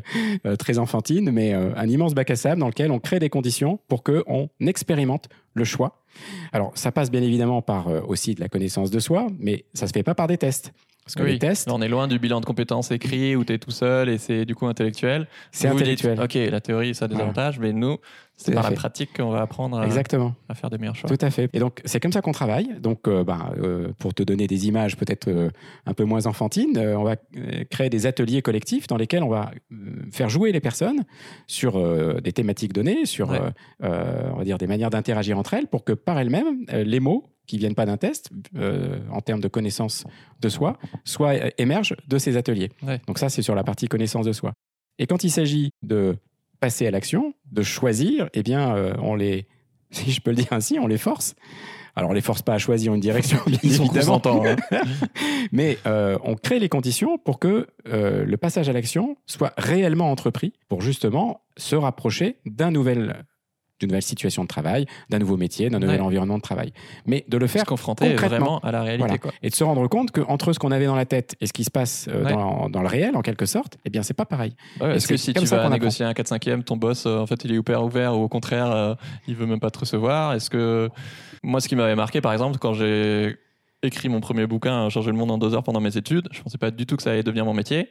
[0.58, 4.04] très enfantine, mais un immense bac à sable dans lequel on crée des conditions pour
[4.04, 6.04] qu'on expérimente le choix.
[6.52, 9.88] Alors, ça passe bien évidemment par euh, aussi de la connaissance de soi, mais ça
[9.88, 10.74] se fait pas par des tests.
[11.06, 11.32] Parce que Oui.
[11.34, 13.72] les tests, Là, on est loin du bilan de compétences écrit où tu es tout
[13.72, 15.28] seul et c'est du coup intellectuel.
[15.52, 16.16] c'est intellectuel.
[16.18, 17.26] dites, ok, la théorie, ça a des Voilà.
[17.30, 17.98] avantages, mais nous,
[18.38, 20.34] c'est par la pratique qu'on va apprendre à, Exactement.
[20.50, 21.10] à faire des meilleurs choix.
[21.10, 21.50] Tout à fait.
[21.54, 22.68] Et donc, c'est comme ça qu'on travaille.
[22.80, 25.50] Donc, euh, bah, euh, pour te donner des images peut-être euh,
[25.86, 27.16] un peu moins enfantines, on va
[27.70, 29.52] créer des ateliers collectifs dans lesquels on va
[30.12, 31.04] faire jouer les personnes
[31.48, 31.74] sur
[32.22, 33.40] des thématiques données, sur, Ouais.
[33.82, 37.58] on va dire, des manières d'interagir entre elles pour que par elles-mêmes, les mots qui
[37.58, 40.06] viennent pas d'un test, euh, en termes de connaissance
[40.42, 42.72] de soi, soient, euh, émergent de ces ateliers.
[42.82, 43.02] Ouais.
[43.08, 44.54] Donc ça, c'est sur la partie connaissance de soi.
[45.00, 46.18] Et quand il s'agit de
[46.60, 49.48] passer à l'action, de choisir, eh bien, euh, on les,
[49.92, 51.36] si je peux le dire ainsi, on les force.
[51.96, 54.56] Alors, on les force pas à choisir une direction, bien Ils évidemment, hein.
[55.52, 60.82] mais on crée les conditions pour que le passage à l'action soit réellement entrepris pour
[60.82, 63.24] justement se rapprocher d'un nouvel
[63.80, 66.06] d'une nouvelle situation de travail, d'un nouveau métier, d'un nouvel Ouais.
[66.06, 66.72] environnement de travail.
[67.06, 68.38] Mais de le Se faire confronter concrètement.
[68.38, 69.00] vraiment à la réalité.
[69.06, 69.18] Voilà.
[69.18, 69.32] Quoi.
[69.42, 71.64] et de se rendre compte qu'entre ce qu'on avait dans la tête et ce qui
[71.64, 72.32] se passe euh, Ouais.
[72.32, 74.56] dans, dans le réel, en quelque sorte, eh bien, c'est pas pareil.
[74.80, 77.44] Ouais, Est-ce que si comme tu vas négocier un 4-5e, ton boss, euh, en fait,
[77.46, 78.96] il est hyper ouvert ou au contraire, euh,
[79.28, 80.90] il veut même pas te recevoir Est-ce que.
[81.44, 83.36] Moi, ce qui m'avait marqué, par exemple, quand j'ai
[83.82, 86.58] écrit mon premier bouquin, Changer le monde en deux heures pendant mes études, je pensais
[86.58, 87.90] pas du tout que ça allait devenir mon métier.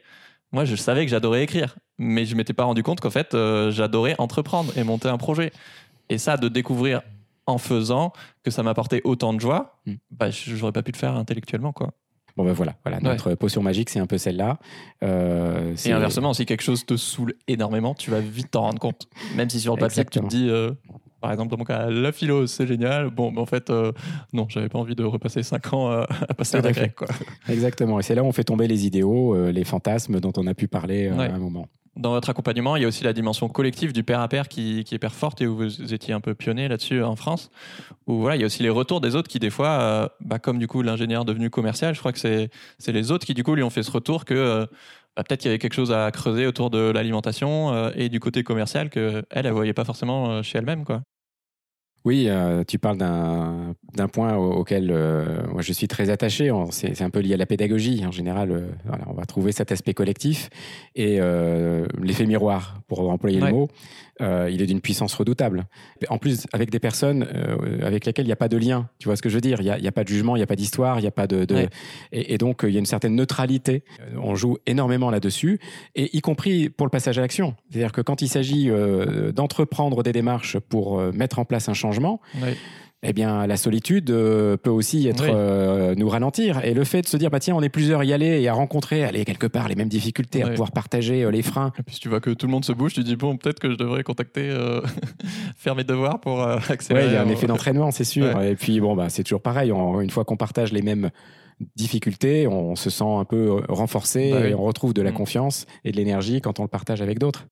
[0.53, 3.71] Moi, je savais que j'adorais écrire, mais je m'étais pas rendu compte qu'en fait, euh,
[3.71, 5.51] j'adorais entreprendre et monter un projet.
[6.09, 7.01] Et ça, de découvrir
[7.47, 9.93] en faisant que ça m'apportait autant de joie, Mm.
[10.11, 11.91] bah, j'aurais pas pu le faire intellectuellement, quoi.
[12.37, 14.57] Bon, ben voilà, voilà notre potion magique, c'est un peu celle-là.
[15.03, 19.07] Euh, Et inversement, si quelque chose te saoule énormément, tu vas vite t'en rendre compte.
[19.35, 20.71] Même si sur le papier, tu te dis, euh,
[21.23, 23.09] par exemple, dans mon cas, la philo, c'est génial.
[23.09, 23.91] Bon, mais en fait, euh,
[24.33, 26.81] non, j'avais pas envie de repasser 5 ans euh, à passer à la fait.
[26.81, 27.07] grecque, quoi.
[27.49, 27.99] Exactement.
[27.99, 30.53] Et c'est là où on fait tomber les idéaux, euh, les fantasmes dont on a
[30.53, 31.29] pu parler euh, Ouais.
[31.29, 31.67] à un moment.
[31.95, 34.83] Dans votre accompagnement, il y a aussi la dimension collective du père à père qui,
[34.83, 37.51] qui est hyper forte et où vous étiez un peu pionnier là-dessus en France.
[38.07, 40.39] Où voilà, il y a aussi les retours des autres qui, des fois, euh, bah,
[40.39, 42.49] comme du coup l'ingénieur devenu commercial, je crois que c'est
[42.87, 44.65] les autres qui, du coup, lui ont fait ce retour que euh,
[45.15, 48.19] bah, peut-être qu'il y avait quelque chose à creuser autour de l'alimentation euh, et du
[48.19, 51.03] côté commercial que elle, elle voyait pas forcément euh, chez elle-même, quoi.
[52.05, 56.51] Oui, euh, tu parles d'un point au- auquel euh, moi je suis très attaché.
[56.71, 58.03] C'est un peu lié à la pédagogie.
[58.05, 60.49] En général, euh, voilà, on va trouver cet aspect collectif
[60.95, 61.19] et
[62.01, 63.47] l'effet miroir, pour employer Ouais.
[63.49, 63.69] le mot,
[64.19, 65.65] il est d'une puissance redoutable.
[66.09, 67.25] En plus, avec des personnes
[67.81, 68.89] avec lesquelles il n'y a pas de lien.
[68.99, 69.59] Tu vois ce que je veux dire?
[69.61, 71.27] Il n'y a, pas de jugement, il n'y a pas d'histoire, il n'y a pas
[71.27, 71.69] de, de- Ouais.
[72.11, 73.83] et, et donc il y a une certaine neutralité.
[74.21, 75.59] On joue énormément là-dessus,
[75.95, 77.55] et y compris pour le passage à l'action.
[77.69, 78.69] C'est-à-dire que quand il s'agit
[79.33, 81.92] d'entreprendre des démarches pour mettre en place un changement,
[82.41, 82.55] Ouais.
[83.05, 85.31] eh bien, la solitude euh, peut aussi être Oui.
[85.33, 86.63] euh, nous ralentir.
[86.63, 88.47] Et le fait de se dire, bah tiens, on est plusieurs à y aller et
[88.47, 91.73] à rencontrer, aller quelque part les mêmes difficultés, à pouvoir partager euh, les freins.
[91.79, 93.59] Et puis si tu vois que tout le monde se bouge, tu dis bon, peut-être
[93.59, 94.79] que je devrais contacter, euh,
[95.57, 97.05] faire mes devoirs pour euh, accélérer.
[97.07, 98.35] Ouais, il y a un effet d'entraînement, c'est sûr.
[98.37, 98.51] Ouais.
[98.51, 99.71] Et puis bon, bah c'est toujours pareil.
[99.73, 101.09] On- une fois qu'on partage les mêmes
[101.75, 104.49] difficultés, on se sent un peu renforcé Bah oui.
[104.49, 105.15] et on retrouve de la Mm.
[105.15, 107.45] confiance et de l'énergie quand on le partage avec d'autres.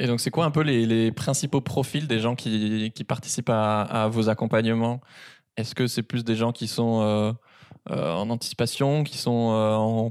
[0.00, 4.28] Et donc, c'est quoi un peu les, principaux profils des gens qui, participent à, vos
[4.28, 5.00] accompagnements?
[5.56, 7.32] Est-ce que c'est plus des gens qui sont euh,
[7.90, 10.08] euh, en anticipation, qui sont euh,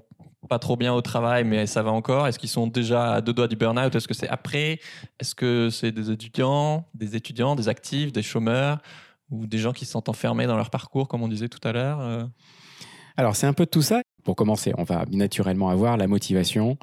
[0.49, 2.27] pas trop bien au travail, mais ça va encore?
[2.27, 3.95] Est-ce qu'ils sont déjà à deux doigts du burn-out?
[3.95, 4.79] Est-ce que c'est après?
[5.19, 8.79] Est-ce que c'est des étudiants, des étudiants, des actifs, des chômeurs
[9.29, 11.71] ou des gens qui se sentent enfermés dans leur parcours, comme on disait tout à
[11.71, 12.27] l'heure
[13.17, 14.01] Alors, c'est un peu de tout ça.
[14.23, 16.77] Pour commencer, on va naturellement avoir la motivation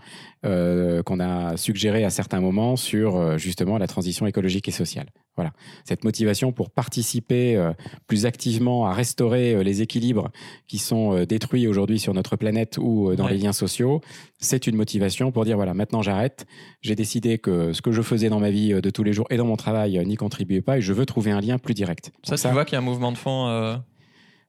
[0.47, 5.07] euh, qu'on a suggérée à certains moments sur euh, justement la transition écologique et sociale.
[5.37, 5.53] Voilà,
[5.85, 7.73] cette motivation pour participer euh,
[8.07, 10.31] plus activement à restaurer les équilibres
[10.69, 13.33] qui sont détruits aujourd'hui sur notre planète ou dans Ouais.
[13.33, 14.01] les liens sociaux,
[14.39, 16.47] c'est une motivation pour dire voilà, maintenant j'arrête.
[16.81, 19.37] J'ai décidé que ce que je faisais dans ma vie de tous les jours et
[19.37, 22.11] dans mon travail n'y contribuait pas et je veux trouver un lien plus direct.
[22.23, 23.79] Ça, Donc tu vois qu'il y a un mouvement de fond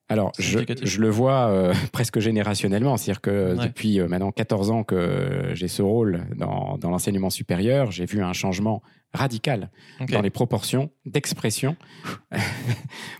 [0.07, 2.95] alors, je, je le vois euh, presque générationnellement.
[2.97, 3.67] C'est-à-dire que Ouais.
[3.67, 8.21] depuis euh, maintenant 14 ans que j'ai ce rôle dans, dans l'enseignement supérieur, j'ai vu
[8.23, 8.81] un changement
[9.13, 9.69] radical
[10.11, 11.75] dans les proportions d'expression.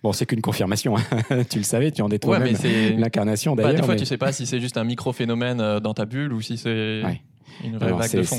[0.04, 0.96] bon, c'est qu'une confirmation.
[0.98, 1.44] hein.
[1.50, 2.90] tu le savais, tu en es toi-même c'est.
[2.92, 3.78] l'incarnation Bah, d'ailleurs.
[3.82, 6.34] des fois, mais- tu sais pas si c'est juste un micro-phénomène euh, dans ta bulle
[6.34, 7.22] ou si c'est Ouais.
[7.64, 8.36] Une vraie Alors, vague c'est- de fond.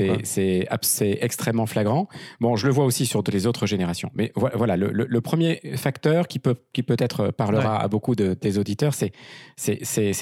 [1.23, 2.09] extrêmement flagrant.
[2.41, 4.11] Bon, je le vois aussi sur les autres générations.
[4.15, 8.15] Mais vo- voilà, le, le- le premier facteur qui peut qui peut-être parlera à beaucoup
[8.15, 9.13] de tes auditeurs, c'est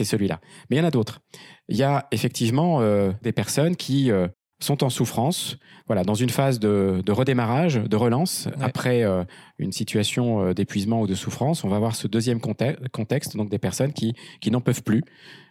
[0.05, 0.41] celui-là.
[0.71, 1.21] Mais il y en a d'autres.
[1.69, 4.29] Il y a effectivement euh, des personnes qui euh,
[4.61, 8.63] sont en souffrance, voilà, dans une phase de, de redémarrage, de relance, Ouais.
[8.65, 9.25] après euh,
[9.59, 11.65] une situation euh, d'épuisement ou de souffrance.
[11.65, 15.03] On va voir ce deuxième conte- contexte, donc des personnes qui, qui n'en peuvent plus,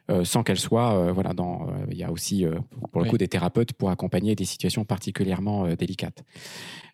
[0.10, 2.46] euh, sans qu'elles soient, euh, voilà, dans, euh, il y a aussi,
[2.92, 3.10] pour le Oui.
[3.10, 6.24] coup, des thérapeutes pour accompagner des situations particulièrement délicates.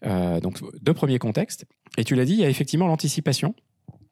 [0.03, 1.65] Donc, deux premiers contextes.
[1.97, 3.55] Et tu l'as dit, il y a effectivement l'anticipation.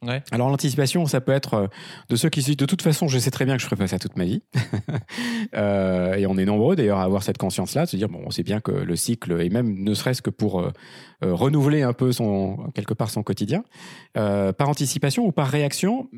[0.05, 0.21] Ouais.
[0.31, 1.69] Alors l'anticipation, ça peut être
[2.09, 3.77] de ceux qui se disent de toute façon, je sais très bien que je ferai
[3.77, 4.43] pas ça toute ma vie.
[5.55, 8.31] Euh, et on est nombreux d'ailleurs à avoir cette conscience-là, de se dire bon, on
[8.31, 10.71] sait bien que le cycle, et même ne serait-ce que pour euh,
[11.21, 13.63] renouveler un peu son quelque part son quotidien,
[14.17, 16.09] euh, par anticipation ou par réaction.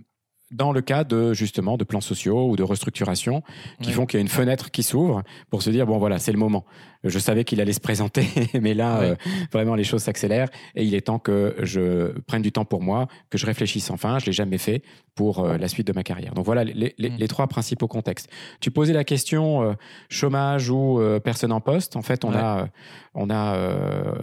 [0.52, 3.44] Dans le cas de justement de plans sociaux ou de restructuration
[3.82, 3.94] qui Ouais.
[3.94, 5.22] font qu'il y a une fenêtre qui s'ouvre
[5.52, 6.66] pour se dire bon voilà c'est le moment.
[7.06, 8.28] Je savais qu'il allait se présenter,
[8.62, 9.16] mais là euh,
[9.54, 13.08] vraiment les choses s'accélèrent et il est temps que je prenne du temps pour moi,
[13.30, 14.20] que je réfléchisse enfin.
[14.20, 14.82] Je l'ai jamais fait
[15.16, 16.34] pour euh, la suite de ma carrière.
[16.34, 17.16] Donc voilà les, les- Mm.
[17.18, 18.30] les trois principaux contextes.
[18.60, 19.74] Tu posais la question euh,
[20.10, 21.96] chômage ou personne en poste.
[21.96, 22.38] En fait, on Ouais.
[22.38, 22.68] a,
[23.16, 23.58] on a,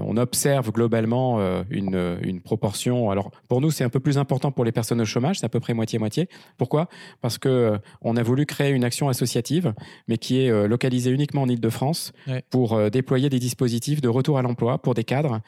[0.03, 3.11] on observe globalement une, une proportion.
[3.11, 5.49] Alors pour nous, c'est un peu plus important pour les personnes au chômage, c'est à
[5.49, 6.29] peu près moitié moitié.
[6.57, 6.89] Pourquoi?
[7.21, 9.75] Parce euh, on a voulu créer une action associative,
[10.09, 12.43] mais qui est localisée uniquement en Île-de-France Ouais.
[12.51, 15.41] pour euh, déployer des dispositifs de retour à l'emploi pour des cadres,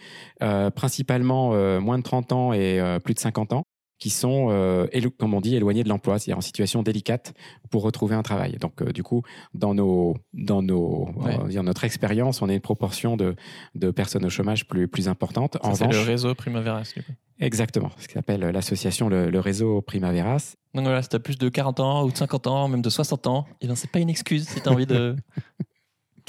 [0.42, 3.62] euh, principalement euh, moins de 30 ans et plus de 50 ans
[3.98, 4.86] qui sont, euh,
[5.18, 7.34] comme on dit, éloignés de l'emploi, c'est-à-dire en situation délicate
[7.68, 8.56] pour retrouver un travail.
[8.60, 9.22] Donc, euh, du coup,
[9.54, 11.36] dans, nos, dans nos, Ouais.
[11.48, 13.34] dire notre expérience, on a une proportion de,
[13.74, 15.56] de personnes au chômage plus, plus importante.
[15.64, 16.92] Ça, c'est le réseau Primaveras.
[16.96, 17.12] du coup.
[17.40, 20.54] exactement, ce qui s'appelle l'association, le, le réseau Primaveras.
[20.74, 23.26] Donc voilà, si t'as plus de 40 ans ou de 50 ans, même de 60
[23.26, 25.16] ans, et ben c'est pas une excuse si t'as envie de,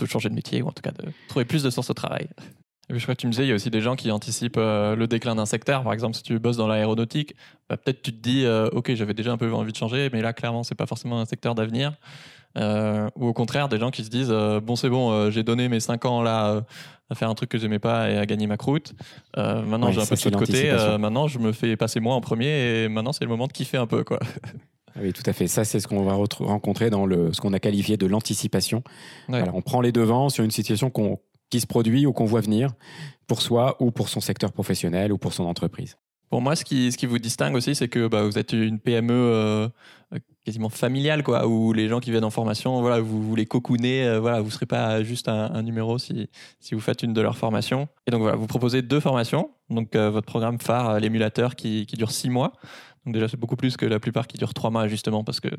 [0.05, 2.27] de changer de métier ou en tout cas de trouver plus de sens au travail.
[2.89, 4.09] Et puis je crois que tu me disais, il y a aussi des gens qui
[4.09, 5.83] anticipent euh, le déclin d'un secteur.
[5.83, 7.35] Par exemple, si tu bosses dans l'aéronautique,
[7.69, 10.21] bah, peut-être tu te dis, euh, ok, j'avais déjà un peu envie de changer, mais
[10.23, 11.93] là, clairement, c'est pas forcément un secteur d'avenir.
[12.57, 15.43] Euh, ou au contraire, des gens qui se disent, euh, bon, c'est bon, euh, j'ai
[15.43, 16.61] donné mes 5 ans là euh,
[17.11, 18.95] à faire un truc que j'aimais pas et à gagner ma croûte.
[19.37, 20.71] Euh, maintenant, Ouais, j'ai un peu de côté.
[20.71, 22.47] euh, maintenant, je me fais passer moi en premier
[22.85, 24.17] et maintenant, c'est le moment de kiffer un peu, quoi.
[24.95, 25.47] Ah Oui, tout à fait.
[25.47, 28.83] Ça, c'est ce qu'on va rencontrer dans le, ce qu'on a qualifié de l'anticipation.
[29.27, 29.43] Ouais.
[29.53, 30.91] On prend les devants sur une situation
[31.49, 32.73] qui se produit ou qu'on voit venir
[33.27, 35.97] pour soi ou pour son secteur professionnel ou pour son entreprise.
[36.29, 38.79] Pour moi, ce qui, ce qui vous distingue aussi, c'est que bah, vous êtes une
[38.79, 39.67] PME euh,
[40.45, 44.05] quasiment familiale, quoi, où les gens qui viennent en formation, voilà, vous, vous les cocooner,
[44.05, 46.29] euh, voilà, vous ne serez pas juste un, un numéro si,
[46.59, 47.87] si vous faites une de leurs formations.
[48.05, 49.49] Et donc voilà, vous proposez deux formations.
[49.71, 52.53] Donc euh, votre programme phare, l'émulateur, qui, qui dure six mois.
[53.05, 55.49] Donc déjà, c'est beaucoup plus que la plupart qui durent trois mois, justement, parce que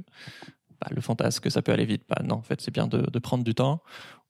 [0.81, 3.19] bah, le fantasme que ça peut aller vite, bah, non, en fait, c'est bien de,
[3.19, 3.83] prendre du temps.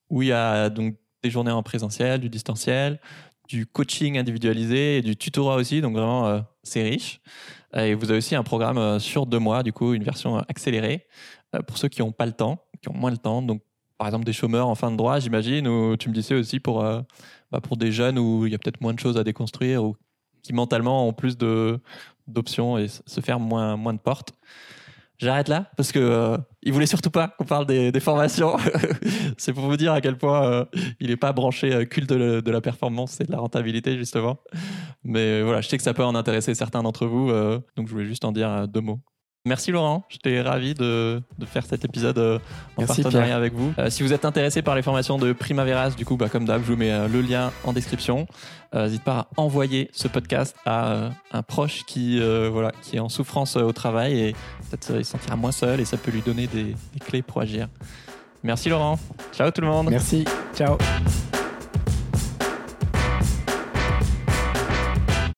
[0.08, 3.00] Où il y a donc des journées en présentiel, du distanciel,
[3.48, 5.80] du coaching individualisé et du tutorat aussi.
[5.80, 7.20] Donc vraiment, euh, c'est riche.
[7.74, 10.42] Et vous avez aussi un programme euh, sur deux mois, du coup, une version euh,
[10.48, 11.06] accélérée
[11.66, 13.42] pour ceux qui n'ont pas le temps, qui ont moins le temps.
[13.42, 13.62] Donc,
[13.98, 16.80] par exemple, des chômeurs en fin de droit, j'imagine, ou tu me disais aussi pour,
[16.80, 19.96] bah, pour des jeunes où il y a peut-être moins de choses à déconstruire ou
[20.42, 21.80] qui mentalement ont plus de,
[22.32, 24.32] d'options et se faire moins, de portes.
[25.18, 28.56] J'arrête là parce que euh, il voulait surtout pas qu'on parle des, formations.
[29.36, 30.64] c'est pour vous dire à quel point euh,
[30.98, 34.38] il n'est pas branché euh, culte de, de, la performance et de la rentabilité justement.
[35.04, 37.30] Mais voilà, je sais que ça peut en intéresser certains d'entre vous,
[37.76, 39.00] donc je voulais juste en dire deux mots.
[39.46, 42.38] Merci Laurent, j'étais ravi de, de, faire cet épisode euh,
[42.76, 43.36] en Merci partenariat Pierre.
[43.38, 43.72] avec vous.
[43.78, 46.62] Euh, si vous êtes intéressé par les formations de Primaveras, du coup, bah, comme d'hab,
[46.62, 48.26] je vous mets euh, le lien en description.
[48.74, 53.56] N'hésite pas à envoyer ce podcast à un proche qui, voilà, qui est en souffrance
[53.56, 54.32] au travail et
[54.70, 57.40] peut-être il se sentira moins seul et ça peut lui donner des, des clés pour
[57.40, 57.66] agir.
[58.44, 58.96] Merci Laurent.
[59.32, 59.88] Ciao tout le monde.
[59.90, 60.24] Merci.
[60.54, 60.78] Ciao.